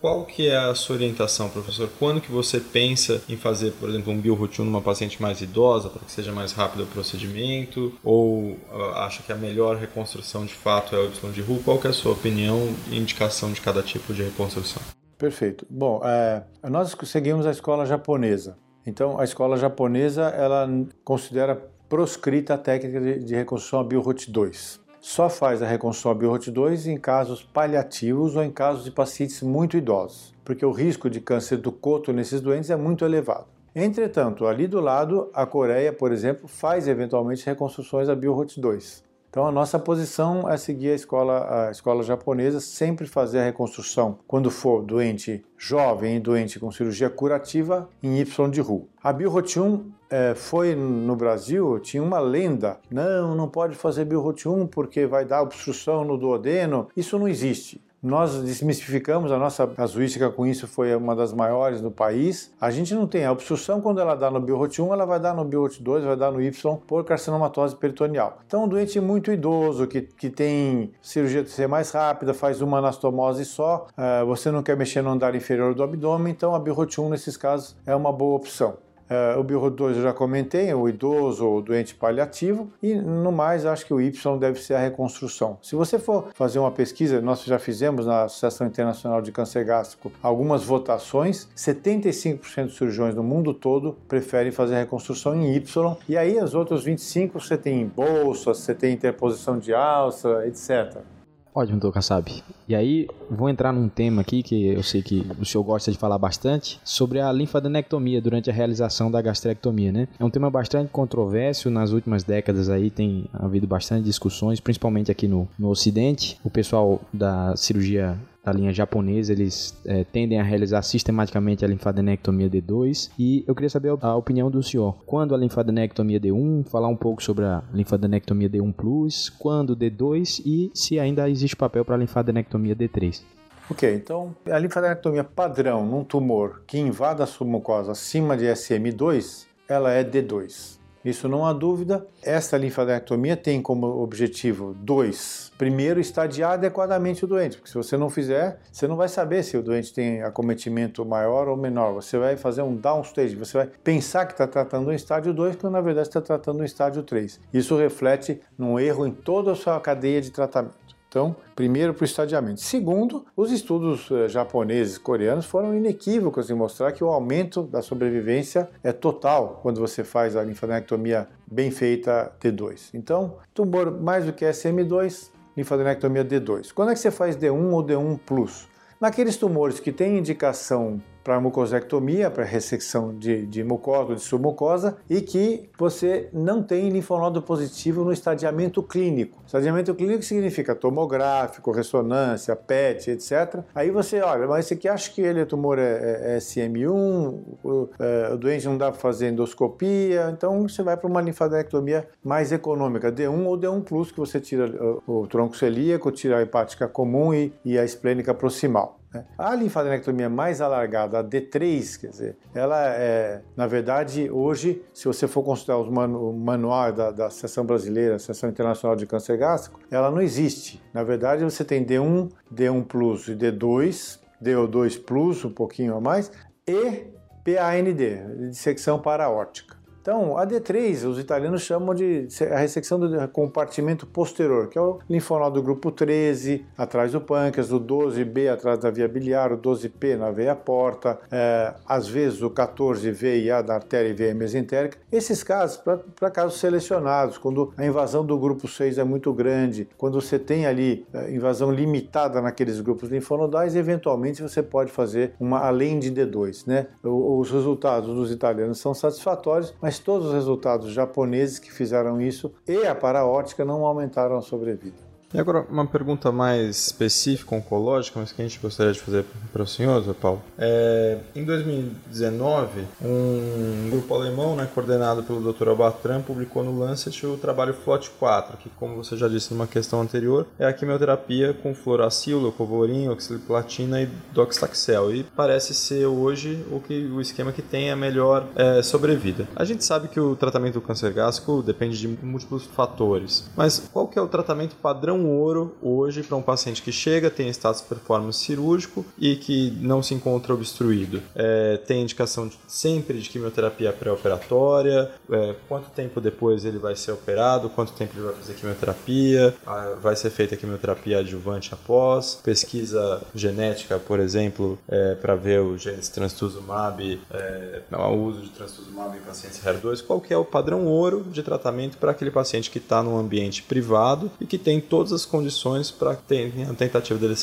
Qual 0.00 0.24
que 0.24 0.46
é 0.46 0.56
a 0.56 0.72
sua 0.76 0.94
orientação, 0.94 1.48
professor? 1.48 1.90
Quando 1.98 2.20
que 2.20 2.30
você 2.30 2.60
pensa 2.60 3.20
em 3.28 3.36
fazer, 3.36 3.72
por 3.72 3.88
exemplo, 3.88 4.12
um 4.12 4.20
BioRot 4.20 4.62
1 4.62 4.64
numa 4.64 4.80
paciente 4.80 5.20
mais 5.20 5.40
idosa 5.40 5.88
para 5.88 6.04
que 6.04 6.12
seja 6.12 6.30
mais 6.30 6.52
rápido 6.52 6.75
rápido 6.76 6.82
o 6.82 6.86
procedimento 6.86 7.92
ou 8.04 8.52
uh, 8.52 8.92
acha 8.96 9.22
que 9.22 9.32
a 9.32 9.36
melhor 9.36 9.76
reconstrução 9.76 10.44
de 10.44 10.54
fato 10.54 10.94
é 10.94 10.98
o 10.98 11.06
Y 11.06 11.32
de 11.32 11.40
RU? 11.40 11.60
Qual 11.64 11.80
é 11.82 11.88
a 11.88 11.92
sua 11.92 12.12
opinião 12.12 12.68
e 12.90 12.98
indicação 12.98 13.52
de 13.52 13.60
cada 13.60 13.82
tipo 13.82 14.12
de 14.12 14.22
reconstrução? 14.22 14.82
Perfeito. 15.16 15.66
Bom, 15.70 16.02
é, 16.04 16.42
nós 16.68 16.94
seguimos 17.04 17.46
a 17.46 17.50
escola 17.50 17.86
japonesa. 17.86 18.58
Então, 18.86 19.18
a 19.18 19.24
escola 19.24 19.56
japonesa 19.56 20.24
ela 20.24 20.68
considera 21.02 21.56
proscrita 21.88 22.54
a 22.54 22.58
técnica 22.58 23.00
de, 23.00 23.24
de 23.24 23.34
reconstrução 23.34 23.80
a 23.80 23.84
BioRot 23.84 24.30
2. 24.30 24.80
só 25.00 25.28
faz 25.28 25.62
a 25.62 25.66
reconstrução 25.66 26.14
BROT2 26.14 26.86
em 26.86 26.98
casos 26.98 27.42
paliativos 27.42 28.36
ou 28.36 28.42
em 28.42 28.50
casos 28.50 28.84
de 28.84 28.90
pacientes 28.90 29.40
muito 29.40 29.76
idosos, 29.76 30.34
porque 30.44 30.66
o 30.66 30.72
risco 30.72 31.08
de 31.08 31.20
câncer 31.20 31.58
do 31.58 31.70
coto 31.70 32.12
nesses 32.12 32.40
doentes 32.40 32.70
é 32.70 32.76
muito 32.76 33.04
elevado. 33.04 33.55
Entretanto, 33.78 34.46
ali 34.46 34.66
do 34.66 34.80
lado, 34.80 35.28
a 35.34 35.44
Coreia, 35.44 35.92
por 35.92 36.10
exemplo, 36.10 36.48
faz 36.48 36.88
eventualmente 36.88 37.44
reconstruções 37.44 38.08
da 38.08 38.16
BioROT2. 38.16 39.02
Então 39.28 39.46
a 39.46 39.52
nossa 39.52 39.78
posição 39.78 40.50
é 40.50 40.56
seguir 40.56 40.92
a 40.92 40.94
escola, 40.94 41.66
a 41.66 41.70
escola 41.70 42.02
japonesa, 42.02 42.58
sempre 42.58 43.06
fazer 43.06 43.40
a 43.40 43.44
reconstrução 43.44 44.18
quando 44.26 44.50
for 44.50 44.82
doente 44.82 45.44
jovem 45.58 46.16
e 46.16 46.20
doente 46.20 46.58
com 46.58 46.72
cirurgia 46.72 47.10
curativa 47.10 47.86
em 48.02 48.18
Y 48.18 48.50
de 48.50 48.62
RU. 48.62 48.88
A 49.04 49.12
BioROT1 49.12 49.82
é, 50.08 50.34
foi 50.34 50.74
no 50.74 51.14
Brasil, 51.14 51.78
tinha 51.80 52.02
uma 52.02 52.18
lenda, 52.18 52.78
não, 52.90 53.34
não 53.34 53.46
pode 53.46 53.74
fazer 53.74 54.06
BioROT1 54.06 54.68
porque 54.70 55.04
vai 55.04 55.26
dar 55.26 55.42
obstrução 55.42 56.02
no 56.02 56.16
duodeno. 56.16 56.88
Isso 56.96 57.18
não 57.18 57.28
existe. 57.28 57.78
Nós 58.02 58.40
desmistificamos, 58.42 59.32
a 59.32 59.38
nossa 59.38 59.66
casuística 59.66 60.30
com 60.30 60.46
isso 60.46 60.68
foi 60.68 60.94
uma 60.94 61.16
das 61.16 61.32
maiores 61.32 61.80
no 61.80 61.90
país. 61.90 62.52
A 62.60 62.70
gente 62.70 62.94
não 62.94 63.06
tem 63.06 63.24
a 63.24 63.32
obstrução 63.32 63.80
quando 63.80 64.00
ela 64.00 64.14
dá 64.14 64.30
no 64.30 64.40
BioROT 64.40 64.80
1, 64.80 64.92
ela 64.92 65.06
vai 65.06 65.18
dar 65.18 65.34
no 65.34 65.44
BioROT 65.44 65.82
2, 65.82 66.04
vai 66.04 66.16
dar 66.16 66.30
no 66.30 66.40
Y 66.40 66.76
por 66.86 67.04
carcinomatose 67.04 67.74
peritoneal. 67.74 68.38
Então, 68.46 68.64
um 68.64 68.68
doente 68.68 69.00
muito 69.00 69.32
idoso 69.32 69.86
que, 69.86 70.02
que 70.02 70.30
tem 70.30 70.92
cirurgia 71.00 71.42
de 71.42 71.50
ser 71.50 71.66
mais 71.66 71.90
rápida, 71.90 72.34
faz 72.34 72.60
uma 72.60 72.78
anastomose 72.78 73.44
só, 73.44 73.86
uh, 73.96 74.26
você 74.26 74.50
não 74.50 74.62
quer 74.62 74.76
mexer 74.76 75.02
no 75.02 75.10
andar 75.10 75.34
inferior 75.34 75.74
do 75.74 75.82
abdômen, 75.82 76.32
então 76.32 76.54
a 76.54 76.58
BioROT 76.58 77.00
1 77.00 77.08
nesses 77.08 77.36
casos 77.36 77.76
é 77.86 77.94
uma 77.96 78.12
boa 78.12 78.36
opção. 78.36 78.85
Uh, 79.08 79.38
o 79.38 79.44
BioRO2 79.44 79.96
eu 79.96 80.02
já 80.02 80.12
comentei, 80.12 80.72
o 80.74 80.88
idoso 80.88 81.46
ou 81.46 81.62
doente 81.62 81.94
paliativo, 81.94 82.70
e 82.82 82.94
no 82.94 83.30
mais 83.30 83.64
acho 83.64 83.86
que 83.86 83.94
o 83.94 84.00
Y 84.00 84.38
deve 84.38 84.60
ser 84.60 84.74
a 84.74 84.80
reconstrução. 84.80 85.58
Se 85.62 85.76
você 85.76 85.98
for 85.98 86.28
fazer 86.34 86.58
uma 86.58 86.72
pesquisa, 86.72 87.20
nós 87.20 87.44
já 87.44 87.58
fizemos 87.58 88.06
na 88.06 88.24
Associação 88.24 88.66
Internacional 88.66 89.22
de 89.22 89.30
Câncer 89.30 89.64
Gástrico 89.64 90.10
algumas 90.22 90.64
votações, 90.64 91.48
75% 91.56 92.66
dos 92.66 92.76
cirurgiões 92.76 93.14
no 93.14 93.22
mundo 93.22 93.54
todo 93.54 93.96
preferem 94.08 94.50
fazer 94.50 94.74
a 94.74 94.78
reconstrução 94.78 95.34
em 95.36 95.54
Y, 95.54 95.96
e 96.08 96.16
aí 96.16 96.36
os 96.42 96.54
outros 96.54 96.84
25% 96.84 97.32
você 97.32 97.56
tem 97.56 97.86
bolsa, 97.86 98.54
você 98.54 98.74
tem 98.74 98.92
interposição 98.92 99.58
de 99.58 99.72
alça, 99.72 100.46
etc. 100.46 101.15
Ótimo, 101.56 101.80
doutor 101.80 101.94
Kassab. 101.94 102.30
E 102.68 102.74
aí, 102.74 103.08
vou 103.30 103.48
entrar 103.48 103.72
num 103.72 103.88
tema 103.88 104.20
aqui 104.20 104.42
que 104.42 104.66
eu 104.66 104.82
sei 104.82 105.00
que 105.00 105.26
o 105.40 105.44
senhor 105.46 105.64
gosta 105.64 105.90
de 105.90 105.96
falar 105.96 106.18
bastante, 106.18 106.78
sobre 106.84 107.18
a 107.18 107.32
linfadenectomia 107.32 108.20
durante 108.20 108.50
a 108.50 108.52
realização 108.52 109.10
da 109.10 109.22
gastrectomia, 109.22 109.90
né? 109.90 110.06
É 110.20 110.24
um 110.24 110.28
tema 110.28 110.50
bastante 110.50 110.90
controverso, 110.90 111.70
nas 111.70 111.92
últimas 111.92 112.22
décadas 112.22 112.68
aí 112.68 112.90
tem 112.90 113.24
havido 113.32 113.66
bastante 113.66 114.04
discussões, 114.04 114.60
principalmente 114.60 115.10
aqui 115.10 115.26
no, 115.26 115.48
no 115.58 115.70
Ocidente. 115.70 116.38
O 116.44 116.50
pessoal 116.50 117.00
da 117.10 117.56
cirurgia 117.56 118.18
da 118.46 118.52
linha 118.52 118.72
japonesa, 118.72 119.32
eles 119.32 119.76
é, 119.84 120.04
tendem 120.04 120.38
a 120.38 120.42
realizar 120.44 120.80
sistematicamente 120.82 121.64
a 121.64 121.68
linfadenectomia 121.68 122.48
D2 122.48 123.10
e 123.18 123.44
eu 123.44 123.52
queria 123.56 123.68
saber 123.68 123.92
a 124.00 124.14
opinião 124.14 124.48
do 124.48 124.62
senhor. 124.62 124.96
Quando 125.04 125.34
a 125.34 125.38
linfadenectomia 125.38 126.20
D1, 126.20 126.64
falar 126.68 126.86
um 126.86 126.94
pouco 126.94 127.20
sobre 127.20 127.44
a 127.44 127.64
linfadenectomia 127.74 128.48
D1 128.48 128.72
Plus, 128.72 129.28
quando 129.30 129.76
D2 129.76 130.42
e 130.46 130.70
se 130.72 131.00
ainda 131.00 131.28
existe 131.28 131.56
papel 131.56 131.84
para 131.84 131.96
a 131.96 131.98
linfadenectomia 131.98 132.76
D3. 132.76 133.20
Ok, 133.68 133.92
então 133.92 134.32
a 134.48 134.58
linfadenectomia 134.60 135.24
padrão 135.24 135.84
num 135.84 136.04
tumor 136.04 136.62
que 136.68 136.78
invada 136.78 137.24
a 137.24 137.26
sua 137.26 137.48
mucosa 137.48 137.90
acima 137.90 138.36
de 138.36 138.44
SM2, 138.44 139.44
ela 139.68 139.90
é 139.90 140.04
D2. 140.04 140.75
Isso 141.06 141.28
não 141.28 141.46
há 141.46 141.52
dúvida. 141.52 142.04
Esta 142.20 142.58
linfadenectomia 142.58 143.36
tem 143.36 143.62
como 143.62 143.86
objetivo 143.86 144.74
dois. 144.74 145.52
Primeiro, 145.56 146.00
estadiar 146.00 146.54
adequadamente 146.54 147.24
o 147.24 147.28
doente, 147.28 147.58
porque 147.58 147.70
se 147.70 147.76
você 147.76 147.96
não 147.96 148.10
fizer, 148.10 148.58
você 148.72 148.88
não 148.88 148.96
vai 148.96 149.08
saber 149.08 149.44
se 149.44 149.56
o 149.56 149.62
doente 149.62 149.94
tem 149.94 150.20
acometimento 150.22 151.04
maior 151.04 151.46
ou 151.46 151.56
menor. 151.56 151.92
Você 151.92 152.18
vai 152.18 152.36
fazer 152.36 152.62
um 152.62 152.74
downstage, 152.74 153.36
você 153.36 153.56
vai 153.56 153.70
pensar 153.84 154.26
que 154.26 154.32
está 154.32 154.48
tratando 154.48 154.88
um 154.88 154.92
estádio 154.92 155.32
2, 155.32 155.54
quando 155.54 155.74
na 155.74 155.80
verdade 155.80 156.08
está 156.08 156.20
tratando 156.20 156.60
um 156.60 156.64
estádio 156.64 157.04
3. 157.04 157.38
Isso 157.54 157.76
reflete 157.76 158.40
num 158.58 158.76
erro 158.76 159.06
em 159.06 159.12
toda 159.12 159.52
a 159.52 159.54
sua 159.54 159.80
cadeia 159.80 160.20
de 160.20 160.32
tratamento. 160.32 160.85
Então, 161.08 161.36
primeiro 161.54 161.94
para 161.94 162.02
o 162.02 162.04
estadiamento. 162.04 162.60
Segundo, 162.60 163.24
os 163.36 163.52
estudos 163.52 164.10
eh, 164.10 164.28
japoneses, 164.28 164.98
coreanos 164.98 165.46
foram 165.46 165.74
inequívocos 165.74 166.50
em 166.50 166.54
mostrar 166.54 166.92
que 166.92 167.02
o 167.02 167.08
aumento 167.08 167.62
da 167.62 167.80
sobrevivência 167.80 168.68
é 168.82 168.92
total 168.92 169.60
quando 169.62 169.80
você 169.80 170.02
faz 170.02 170.36
a 170.36 170.42
linfadenectomia 170.42 171.28
bem 171.46 171.70
feita 171.70 172.32
D2. 172.40 172.90
Então, 172.92 173.36
tumor 173.54 173.90
mais 173.90 174.26
do 174.26 174.32
que 174.32 174.44
SM2, 174.44 175.30
linfadenectomia 175.56 176.24
D2. 176.24 176.72
Quando 176.74 176.90
é 176.90 176.94
que 176.94 177.00
você 177.00 177.10
faz 177.10 177.36
D1 177.36 177.72
ou 177.72 177.84
D1 177.84 178.18
plus? 178.26 178.68
Naqueles 179.00 179.36
tumores 179.36 179.78
que 179.78 179.92
têm 179.92 180.18
indicação 180.18 181.00
para 181.26 181.40
mucosectomia, 181.40 182.30
para 182.30 182.44
ressecção 182.44 183.12
de, 183.12 183.44
de 183.46 183.64
mucosa 183.64 184.14
de 184.14 184.20
submucosa, 184.20 184.96
e 185.10 185.20
que 185.20 185.68
você 185.76 186.28
não 186.32 186.62
tem 186.62 186.88
linfonodo 186.88 187.42
positivo 187.42 188.04
no 188.04 188.12
estadiamento 188.12 188.80
clínico. 188.80 189.42
Estadiamento 189.44 189.92
clínico 189.92 190.22
significa 190.22 190.72
tomográfico, 190.72 191.72
ressonância, 191.72 192.54
PET, 192.54 193.10
etc. 193.10 193.58
Aí 193.74 193.90
você, 193.90 194.20
olha, 194.20 194.46
mas 194.46 194.66
esse 194.66 194.74
aqui 194.74 194.88
acha 194.88 195.10
que 195.10 195.20
ele 195.20 195.40
é 195.40 195.44
tumor 195.44 195.80
é, 195.80 195.82
é, 195.82 196.36
é 196.36 196.38
SM1, 196.38 196.86
o, 196.86 197.88
é, 197.98 198.32
o, 198.32 198.36
doente 198.36 198.64
não 198.66 198.78
dá 198.78 198.92
para 198.92 199.00
fazer 199.00 199.30
endoscopia, 199.30 200.30
então 200.32 200.68
você 200.68 200.80
vai 200.84 200.96
para 200.96 201.10
uma 201.10 201.20
linfadenectomia 201.20 202.06
mais 202.22 202.52
econômica, 202.52 203.10
D1 203.10 203.46
ou 203.46 203.58
D1+, 203.58 203.82
plus, 203.82 204.12
que 204.12 204.20
você 204.20 204.38
tira 204.38 204.70
o, 205.04 205.22
o 205.22 205.26
tronco 205.26 205.56
celíaco, 205.56 206.12
tira 206.12 206.38
a 206.38 206.42
hepática 206.42 206.86
comum 206.86 207.34
e, 207.34 207.52
e 207.64 207.76
a 207.76 207.84
esplênica 207.84 208.32
proximal. 208.32 209.00
Né? 209.12 209.24
A 209.38 209.54
linfadenectomia 209.54 210.28
mais 210.28 210.60
alargada, 210.60 211.18
a 211.18 211.24
D3, 211.24 212.00
quer 212.00 212.08
dizer, 212.08 212.36
ela 212.54 212.86
é, 212.88 213.42
na 213.56 213.66
verdade, 213.66 214.30
hoje, 214.30 214.82
se 214.92 215.06
você 215.06 215.26
for 215.26 215.42
consultar 215.42 215.78
os 215.78 215.88
manu, 215.88 216.30
o 216.30 216.32
manual 216.32 216.92
da, 216.92 217.10
da 217.10 217.26
Associação 217.26 217.64
Brasileira, 217.64 218.16
Associação 218.16 218.50
Internacional 218.50 218.96
de 218.96 219.06
Câncer 219.06 219.38
Gástrico, 219.38 219.80
ela 219.90 220.10
não 220.10 220.20
existe. 220.20 220.82
Na 220.92 221.02
verdade, 221.02 221.44
você 221.44 221.64
tem 221.64 221.84
D1, 221.84 222.30
D1 222.52 222.84
Plus 222.84 223.28
e 223.28 223.34
D2, 223.34 224.18
DO2 224.42 225.02
Plus, 225.04 225.44
um 225.44 225.52
pouquinho 225.52 225.96
a 225.96 226.00
mais, 226.00 226.30
e 226.66 227.06
PAND, 227.44 228.50
dissecção 228.50 228.98
paraórtica. 228.98 229.75
Então, 230.06 230.38
a 230.38 230.46
D3, 230.46 231.04
os 231.04 231.18
italianos 231.18 231.62
chamam 231.62 231.92
de 231.92 232.28
a 232.52 232.58
ressecção 232.58 232.96
do 232.96 233.26
compartimento 233.26 234.06
posterior, 234.06 234.68
que 234.68 234.78
é 234.78 234.80
o 234.80 235.00
linfonodo 235.10 235.56
do 235.56 235.62
grupo 235.64 235.90
13, 235.90 236.64
atrás 236.78 237.10
do 237.10 237.20
pâncreas, 237.20 237.72
o 237.72 237.80
12B 237.80 238.48
atrás 238.48 238.78
da 238.78 238.88
via 238.88 239.08
biliar, 239.08 239.52
o 239.52 239.58
12P 239.58 240.16
na 240.16 240.30
veia 240.30 240.54
porta, 240.54 241.18
é, 241.28 241.74
às 241.84 242.06
vezes 242.06 242.40
o 242.40 242.48
14V 242.48 243.42
e 243.42 243.50
A 243.50 243.60
da 243.60 243.74
artéria 243.74 244.08
e 244.08 244.12
veia 244.12 244.32
mesentérica. 244.32 244.96
Esses 245.10 245.42
casos, 245.42 245.78
para 245.78 246.30
casos 246.30 246.60
selecionados, 246.60 247.36
quando 247.36 247.74
a 247.76 247.84
invasão 247.84 248.24
do 248.24 248.38
grupo 248.38 248.68
6 248.68 248.98
é 248.98 249.04
muito 249.04 249.32
grande, 249.32 249.88
quando 249.98 250.20
você 250.20 250.38
tem 250.38 250.66
ali 250.66 251.04
é, 251.12 251.32
invasão 251.32 251.72
limitada 251.72 252.40
naqueles 252.40 252.80
grupos 252.80 253.08
linfonodais, 253.08 253.74
eventualmente 253.74 254.40
você 254.40 254.62
pode 254.62 254.92
fazer 254.92 255.32
uma 255.40 255.66
além 255.66 255.98
de 255.98 256.12
D2, 256.12 256.64
né? 256.64 256.86
Os 257.02 257.50
resultados 257.50 258.14
dos 258.14 258.30
italianos 258.30 258.78
são 258.78 258.94
satisfatórios, 258.94 259.74
mas 259.82 259.95
todos 259.98 260.28
os 260.28 260.34
resultados 260.34 260.92
japoneses 260.92 261.58
que 261.58 261.72
fizeram 261.72 262.20
isso 262.20 262.52
e 262.66 262.86
a 262.86 262.94
paraótica 262.94 263.64
não 263.64 263.84
aumentaram 263.84 264.36
a 264.36 264.42
sobrevida. 264.42 265.05
E 265.34 265.40
agora 265.40 265.66
uma 265.68 265.86
pergunta 265.86 266.30
mais 266.30 266.86
específica, 266.86 267.54
oncológica, 267.54 268.20
mas 268.20 268.32
que 268.32 268.40
a 268.40 268.46
gente 268.46 268.60
gostaria 268.60 268.92
de 268.92 269.00
fazer 269.00 269.24
para 269.52 269.62
o 269.62 269.66
senhor, 269.66 270.00
Zé 270.02 270.12
Paulo. 270.12 270.42
É, 270.56 271.18
em 271.34 271.44
2019, 271.44 272.84
um 273.02 273.90
grupo 273.90 274.14
alemão, 274.14 274.54
né, 274.54 274.68
coordenado 274.72 275.22
pelo 275.24 275.52
Dr. 275.52 275.70
Abatran, 275.70 276.22
publicou 276.22 276.62
no 276.62 276.78
Lancet 276.78 277.26
o 277.26 277.36
trabalho 277.36 277.74
FLOT 277.74 278.10
4, 278.18 278.56
que, 278.56 278.70
como 278.78 278.96
você 278.96 279.16
já 279.16 279.26
disse 279.26 279.52
numa 279.52 279.66
questão 279.66 280.00
anterior, 280.00 280.46
é 280.58 280.66
a 280.66 280.72
quimioterapia 280.72 281.52
com 281.52 281.74
fluoracil, 281.74 282.40
leucovorin, 282.40 283.08
oxaliplatina 283.08 284.02
e 284.02 284.08
doxtaxel. 284.32 285.12
E 285.12 285.24
parece 285.24 285.74
ser 285.74 286.06
hoje 286.06 286.64
o, 286.70 286.80
que, 286.80 287.06
o 287.06 287.20
esquema 287.20 287.52
que 287.52 287.62
tem 287.62 287.90
a 287.90 287.96
melhor 287.96 288.46
é, 288.54 288.80
sobrevida. 288.80 289.48
A 289.56 289.64
gente 289.64 289.84
sabe 289.84 290.08
que 290.08 290.20
o 290.20 290.36
tratamento 290.36 290.74
do 290.74 290.80
câncer 290.80 291.12
gástrico 291.12 291.62
depende 291.62 291.98
de 291.98 292.06
múltiplos 292.06 292.64
fatores, 292.64 293.50
mas 293.56 293.78
qual 293.92 294.06
que 294.06 294.18
é 294.18 294.22
o 294.22 294.28
tratamento 294.28 294.76
padrão 294.76 295.15
padrão 295.16 295.26
ouro 295.26 295.74
hoje 295.82 296.22
para 296.22 296.36
um 296.36 296.42
paciente 296.42 296.82
que 296.82 296.92
chega, 296.92 297.30
tem 297.30 297.48
status 297.48 297.80
performance 297.80 298.38
cirúrgico 298.38 299.04
e 299.18 299.36
que 299.36 299.70
não 299.80 300.02
se 300.02 300.14
encontra 300.14 300.52
obstruído. 300.52 301.22
É, 301.34 301.78
tem 301.78 302.02
indicação 302.02 302.46
de, 302.46 302.56
sempre 302.68 303.18
de 303.18 303.28
quimioterapia 303.28 303.92
pré-operatória, 303.92 305.10
é, 305.30 305.54
quanto 305.68 305.90
tempo 305.90 306.20
depois 306.20 306.64
ele 306.64 306.78
vai 306.78 306.94
ser 306.94 307.12
operado, 307.12 307.70
quanto 307.70 307.92
tempo 307.92 308.12
ele 308.16 308.26
vai 308.26 308.34
fazer 308.34 308.54
quimioterapia, 308.54 309.54
vai 310.02 310.14
ser 310.14 310.30
feita 310.30 310.56
quimioterapia 310.56 311.20
adjuvante 311.20 311.72
após, 311.72 312.40
pesquisa 312.42 313.22
genética, 313.34 313.98
por 313.98 314.20
exemplo, 314.20 314.78
é, 314.88 315.14
para 315.14 315.34
ver 315.34 315.60
o 315.60 315.78
genes 315.78 316.08
trastuzumab, 316.08 317.20
é, 317.30 317.82
o 317.92 318.14
uso 318.14 318.42
de 318.42 318.50
trastuzumab 318.50 319.16
em 319.16 319.20
pacientes 319.20 319.60
HER2, 319.60 320.04
qual 320.04 320.20
que 320.20 320.32
é 320.32 320.36
o 320.36 320.44
padrão 320.44 320.86
ouro 320.86 321.24
de 321.30 321.42
tratamento 321.42 321.96
para 321.96 322.10
aquele 322.10 322.30
paciente 322.30 322.70
que 322.70 322.78
está 322.78 323.02
num 323.02 323.16
ambiente 323.16 323.62
privado 323.62 324.30
e 324.40 324.46
que 324.46 324.58
tem 324.58 324.80
todas 325.06 325.12
as 325.12 325.24
condições 325.24 325.90
para 325.90 326.16
ter 326.16 326.52
a 326.68 326.74
tentativa 326.74 327.18
dele 327.18 327.36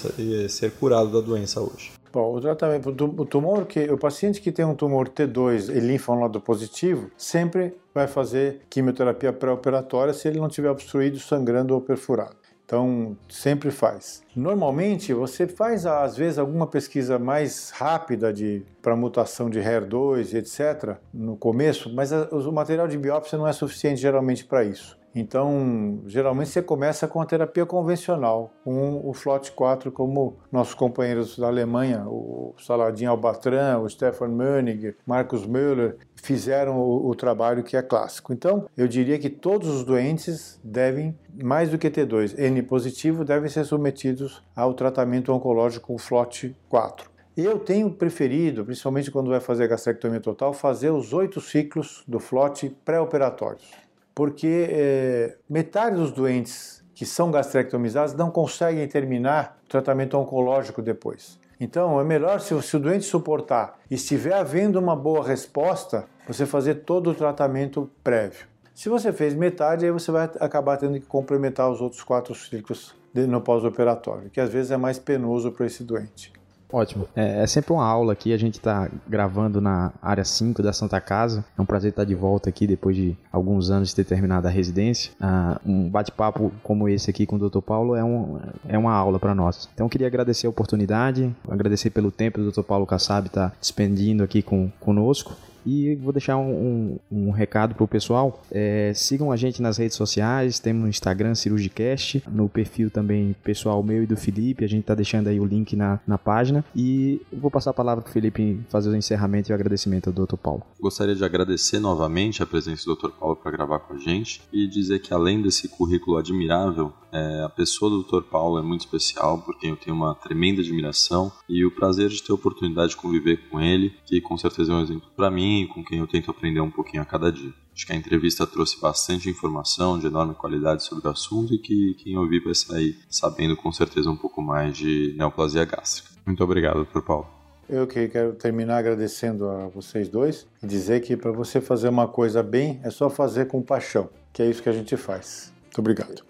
ser 0.49 0.71
curado 0.71 1.10
da 1.10 1.26
doença 1.26 1.62
hoje. 1.62 1.93
Bom, 2.12 2.36
o 2.36 2.41
tratamento 2.41 2.91
do 2.91 3.26
tumor 3.26 3.65
que 3.65 3.89
o 3.89 3.97
paciente 3.97 4.39
que 4.39 4.52
tem 4.52 4.65
um 4.65 4.76
tumor 4.76 5.10
T2 5.10 5.69
e 5.69 5.80
linfonodo 5.80 6.39
positivo 6.39 7.10
sempre 7.17 7.73
vai 7.93 8.06
fazer 8.06 8.62
quimioterapia 8.69 9.34
pré-operatória 9.34 10.13
se 10.13 10.28
ele 10.28 10.39
não 10.39 10.47
tiver 10.47 10.69
obstruído, 10.69 11.17
sangrando 11.19 11.73
ou 11.73 11.82
perfurado. 11.82 12.36
Então, 12.65 13.17
sempre 13.30 13.71
faz. 13.71 14.23
Normalmente, 14.36 15.13
você 15.13 15.47
faz, 15.47 15.86
às 15.86 16.15
vezes, 16.15 16.39
alguma 16.39 16.65
pesquisa 16.65 17.19
mais 17.19 17.71
rápida 17.71 18.34
para 18.82 18.95
mutação 18.95 19.49
de 19.49 19.60
HER2 19.60 20.34
etc., 20.34 20.97
no 21.13 21.36
começo, 21.36 21.93
mas 21.93 22.13
a, 22.13 22.30
o 22.32 22.52
material 22.52 22.88
de 22.88 22.97
biópsia 22.97 23.38
não 23.38 23.47
é 23.47 23.54
suficiente 23.54 24.02
geralmente 24.02 24.45
para 24.45 24.63
isso. 24.63 24.97
Então, 25.15 26.02
geralmente 26.08 26.49
você 26.49 26.62
começa 26.62 27.08
com 27.08 27.21
a 27.21 27.26
terapia 27.26 27.65
convencional, 27.65 28.52
com 28.63 28.95
o 29.08 29.12
FLOT4, 29.12 29.91
como 29.91 30.38
nossos 30.52 30.73
companheiros 30.73 31.38
da 31.38 31.47
Alemanha, 31.47 32.04
o 32.08 32.56
Saladin 32.58 33.06
Albatran, 33.06 33.80
o 33.80 33.89
Stefan 33.89 34.30
Mönig, 34.30 34.95
Markus 35.06 35.45
Müller, 35.45 35.97
fizeram 36.15 36.80
o, 36.80 37.10
o, 37.10 37.15
trabalho 37.15 37.63
que 37.63 37.78
é 37.78 37.82
clássico. 37.82 38.34
Então, 38.34 38.65
eu 38.76 38.88
diria 38.88 39.19
que 39.19 39.30
todos 39.30 39.69
os 39.69 39.84
doentes 39.84 40.60
devem, 40.63 41.15
mais 41.43 41.69
do 41.69 41.78
que 41.78 41.91
T2, 41.91 42.38
N 42.39 42.63
positivo, 42.63 43.23
devem 43.23 43.49
ser 43.49 43.65
submetidos 43.65 44.41
ao 44.56 44.73
tratamento 44.73 45.32
oncológico 45.32 45.88
com 45.88 45.95
FLOT4. 45.95 47.13
Eu 47.36 47.58
tenho 47.58 47.89
preferido, 47.91 48.63
principalmente 48.63 49.10
quando 49.10 49.30
vai 49.30 49.39
fazer 49.39 49.67
gastrectomia 49.67 50.19
total, 50.19 50.54
fazer 50.54 50.91
os 50.91 51.13
oito 51.13 51.41
ciclos 51.41 52.04
do 52.08 52.19
FLOT 52.19 52.69
pré-operatórios 52.86 53.83
porque 54.15 54.67
é, 54.69 55.38
metade 55.49 55.95
dos 55.95 56.12
doentes 56.12 56.84
que 56.93 57.06
são 57.06 57.32
gastrectomizados 57.32 58.13
não 58.13 58.30
conseguem 58.30 58.88
terminar 58.88 59.60
o 59.65 59.69
tratamento 59.69 60.17
oncológico 60.17 60.82
depois. 60.82 61.39
Então, 61.60 61.99
é 61.99 62.04
melhor, 62.04 62.39
se, 62.39 62.60
se 62.62 62.76
o 62.76 62.80
doente 62.80 63.06
suportar 63.06 63.80
e 63.89 63.95
estiver 63.95 64.34
havendo 64.34 64.80
uma 64.80 64.95
boa 64.95 65.26
resposta, 65.26 66.06
você 66.28 66.45
fazer 66.45 66.76
todo 66.76 67.12
o 67.12 67.15
tratamento 67.15 67.89
prévio. 68.04 68.47
Se 68.73 68.89
você 68.89 69.13
fez 69.13 69.34
metade, 69.34 69.86
aí 69.86 69.91
você 69.91 70.12
vai 70.12 70.30
acabar 70.39 70.78
tendo 70.78 70.99
que 70.99 71.06
complementar 71.06 71.69
os 71.69 71.80
outros 71.80 72.04
quatro 72.04 72.34
ciclos 72.34 72.95
no 73.13 73.39
pós-operatório, 73.39 74.30
que 74.30 74.41
às 74.41 74.49
vezes 74.52 74.71
é 74.71 74.78
mais 74.78 74.97
penoso 74.97 75.52
para 75.52 75.65
esse 75.67 75.84
doente. 75.84 76.34
Ótimo. 76.74 77.08
É, 77.16 77.44
é, 77.44 77.48
sempre 77.48 77.72
uma 77.72 77.86
aula 77.86 78.14
aqui. 78.14 78.34
A 78.34 78.38
gente 78.38 78.56
está 78.56 78.90
gravando 79.08 79.62
na 79.62 79.94
área 80.02 80.26
5 80.26 80.64
da 80.64 80.74
Santa 80.74 81.00
Casa. 81.00 81.46
É 81.56 81.62
um 81.62 81.66
prazer 81.66 81.92
estar 81.92 82.04
de 82.04 82.16
volta 82.16 82.50
aqui 82.50 82.66
depois 82.66 82.96
de 82.96 83.16
alguns 83.32 83.70
anos 83.70 83.90
de 83.90 83.96
ter 83.96 84.06
terminado 84.06 84.48
a 84.48 84.50
residência. 84.50 85.12
Ah, 85.22 85.62
um 85.64 85.88
bate-papo 85.88 86.52
como 86.64 86.90
esse 86.90 87.12
aqui 87.12 87.28
com 87.28 87.36
o 87.36 87.50
Dr. 87.50 87.62
Paulo 87.62 87.96
é, 87.96 88.04
um, 88.04 88.40
é 88.68 88.76
uma 88.76 88.92
aula 88.92 89.20
para 89.20 89.36
nós. 89.36 89.70
Então, 89.76 89.88
queria 89.88 90.08
agradecer 90.08 90.48
a 90.48 90.50
oportunidade, 90.50 91.32
agradecer 91.48 91.92
pelo 91.92 92.10
tempo 92.10 92.40
que 92.40 92.48
o 92.48 92.52
Dr. 92.52 92.64
Paulo 92.64 92.88
Kassab 92.88 93.28
está 93.28 93.52
despendendo 93.62 94.24
aqui 94.24 94.42
com, 94.42 94.72
conosco. 94.80 95.36
E 95.65 95.95
vou 95.95 96.12
deixar 96.12 96.38
um, 96.38 96.99
um, 97.12 97.28
um 97.28 97.32
recado 97.32 97.76
pro 97.76 97.88
pessoal. 97.88 98.43
É, 98.52 98.91
sigam 98.95 99.32
a 99.32 99.36
gente 99.36 99.62
nas 99.62 99.78
redes 99.78 99.95
sociais, 99.95 100.60
temos 100.60 100.84
no 100.84 100.89
Instagram 100.89 101.36
Cirurgicast, 101.36 102.23
no 102.30 102.49
perfil 102.49 102.89
também 102.89 103.36
pessoal 103.43 103.82
meu 103.84 104.04
e 104.04 104.08
do 104.08 104.17
Felipe, 104.17 104.65
a 104.65 104.67
gente 104.67 104.84
tá 104.84 104.95
deixando 104.95 105.28
aí 105.28 105.39
o 105.39 105.45
link 105.45 105.76
na, 105.76 105.99
na 106.06 106.17
página. 106.17 106.63
E 106.76 107.21
vou 107.32 107.52
passar 107.52 107.71
a 107.71 107.73
palavra 107.73 108.04
pro 108.04 108.12
Felipe 108.12 108.60
fazer 108.69 108.89
o 108.89 108.95
encerramento 108.95 109.49
e 109.49 109.52
o 109.52 109.56
agradecimento 109.56 110.08
ao 110.08 110.13
Dr. 110.13 110.38
Paulo. 110.38 110.63
Gostaria 110.80 111.15
de 111.15 111.23
agradecer 111.23 111.80
novamente 111.80 112.41
a 112.41 112.45
presença 112.45 112.86
do 112.86 112.95
Dr. 112.95 113.12
Paulo 113.12 113.36
para 113.36 113.52
gravar 113.52 113.80
com 113.80 113.93
a 113.93 113.97
gente 113.97 114.41
e 114.52 114.67
dizer 114.67 114.99
que 114.99 115.13
além 115.13 115.41
desse 115.41 115.67
currículo 115.67 116.17
admirável, 116.17 116.93
é, 117.12 117.43
a 117.43 117.49
pessoa 117.49 117.91
do 117.91 118.04
Dr. 118.04 118.23
Paulo 118.23 118.58
é 118.58 118.62
muito 118.62 118.82
especial, 118.82 119.39
por 119.39 119.58
quem 119.60 119.69
eu 119.69 119.76
tenho 119.76 119.95
uma 119.95 120.15
tremenda 120.15 120.62
admiração 120.62 121.32
e 121.47 121.63
o 121.63 121.71
prazer 121.71 122.10
de 122.10 122.21
ter 122.23 122.32
a 122.32 122.36
oportunidade 122.36 122.89
de 122.89 122.97
conviver 122.97 123.38
com 123.49 123.62
ele, 123.62 123.93
que 124.06 124.19
com 124.19 124.38
certeza 124.38 124.71
é 124.71 124.76
um 124.76 124.82
exemplo 124.82 125.08
para 125.15 125.30
mim 125.30 125.53
e 125.62 125.68
com 125.68 125.84
quem 125.84 126.00
eu 126.00 126.08
tento 126.08 126.32
aprender 126.32 126.60
um 126.60 126.72
pouquinho 126.72 127.04
a 127.04 127.06
cada 127.06 127.32
dia. 127.32 127.54
Acho 127.74 127.86
que 127.86 127.94
a 127.94 127.96
entrevista 127.96 128.48
trouxe 128.48 128.80
bastante 128.80 129.30
informação 129.30 130.00
de 130.00 130.08
enorme 130.08 130.34
qualidade 130.34 130.84
sobre 130.84 131.08
o 131.08 131.12
assunto 131.12 131.54
e 131.54 131.60
que 131.60 131.96
quem 131.96 132.18
ouvir 132.18 132.44
vai 132.44 132.56
sair 132.56 132.98
sabendo 133.10 133.56
com 133.56 133.72
certeza 133.72 134.10
um 134.10 134.16
pouco 134.16 134.42
mais 134.42 134.78
de 134.78 135.13
neoplasia 135.18 135.66
gástrica. 135.66 136.10
Muito 136.26 136.44
obrigado, 136.44 136.86
Dr. 136.86 137.02
Paulo. 137.02 137.28
Eu 137.70 137.88
que 137.88 138.08
quero 138.08 138.34
terminar 138.34 138.78
agradecendo 138.78 139.48
a 139.48 139.68
vocês 139.68 140.10
dois 140.10 140.46
e 140.62 140.68
dizer 140.68 141.02
que 141.02 141.16
para 141.16 141.32
você 141.32 141.62
fazer 141.62 141.89
uma 141.89 142.08
coisa 142.08 142.44
bem 142.44 142.80
é 142.84 142.89
só 142.89 143.10
fazer 143.10 143.48
com 143.48 143.62
paixão, 143.62 144.10
que 144.32 144.42
é 144.42 144.50
isso 144.50 144.62
que 144.62 144.70
a 144.70 144.74
gente 144.74 144.96
faz. 144.98 145.52
Muito 145.63 145.80
obrigado. 145.80 146.24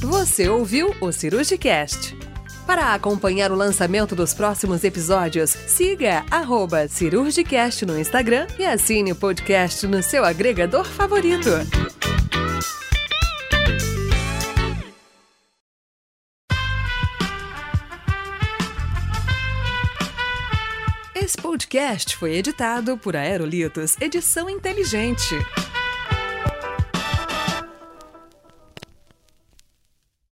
Você 0.00 0.48
ouviu 0.48 0.92
o 1.00 1.10
Cirurgicast. 1.10 2.14
Para 2.66 2.94
acompanhar 2.94 3.50
o 3.50 3.56
lançamento 3.56 4.14
dos 4.14 4.32
próximos 4.32 4.84
episódios, 4.84 5.50
siga 5.50 6.24
Cirurgicast 6.88 7.84
no 7.84 7.98
Instagram 7.98 8.46
e 8.58 8.64
assine 8.64 9.12
o 9.12 9.16
podcast 9.16 9.86
no 9.86 10.02
seu 10.02 10.24
agregador 10.24 10.84
favorito. 10.84 11.50
Esse 21.14 21.36
podcast 21.36 22.16
foi 22.16 22.34
editado 22.34 22.96
por 22.96 23.16
Aerolitos 23.16 23.96
Edição 24.00 24.48
Inteligente. 24.48 25.34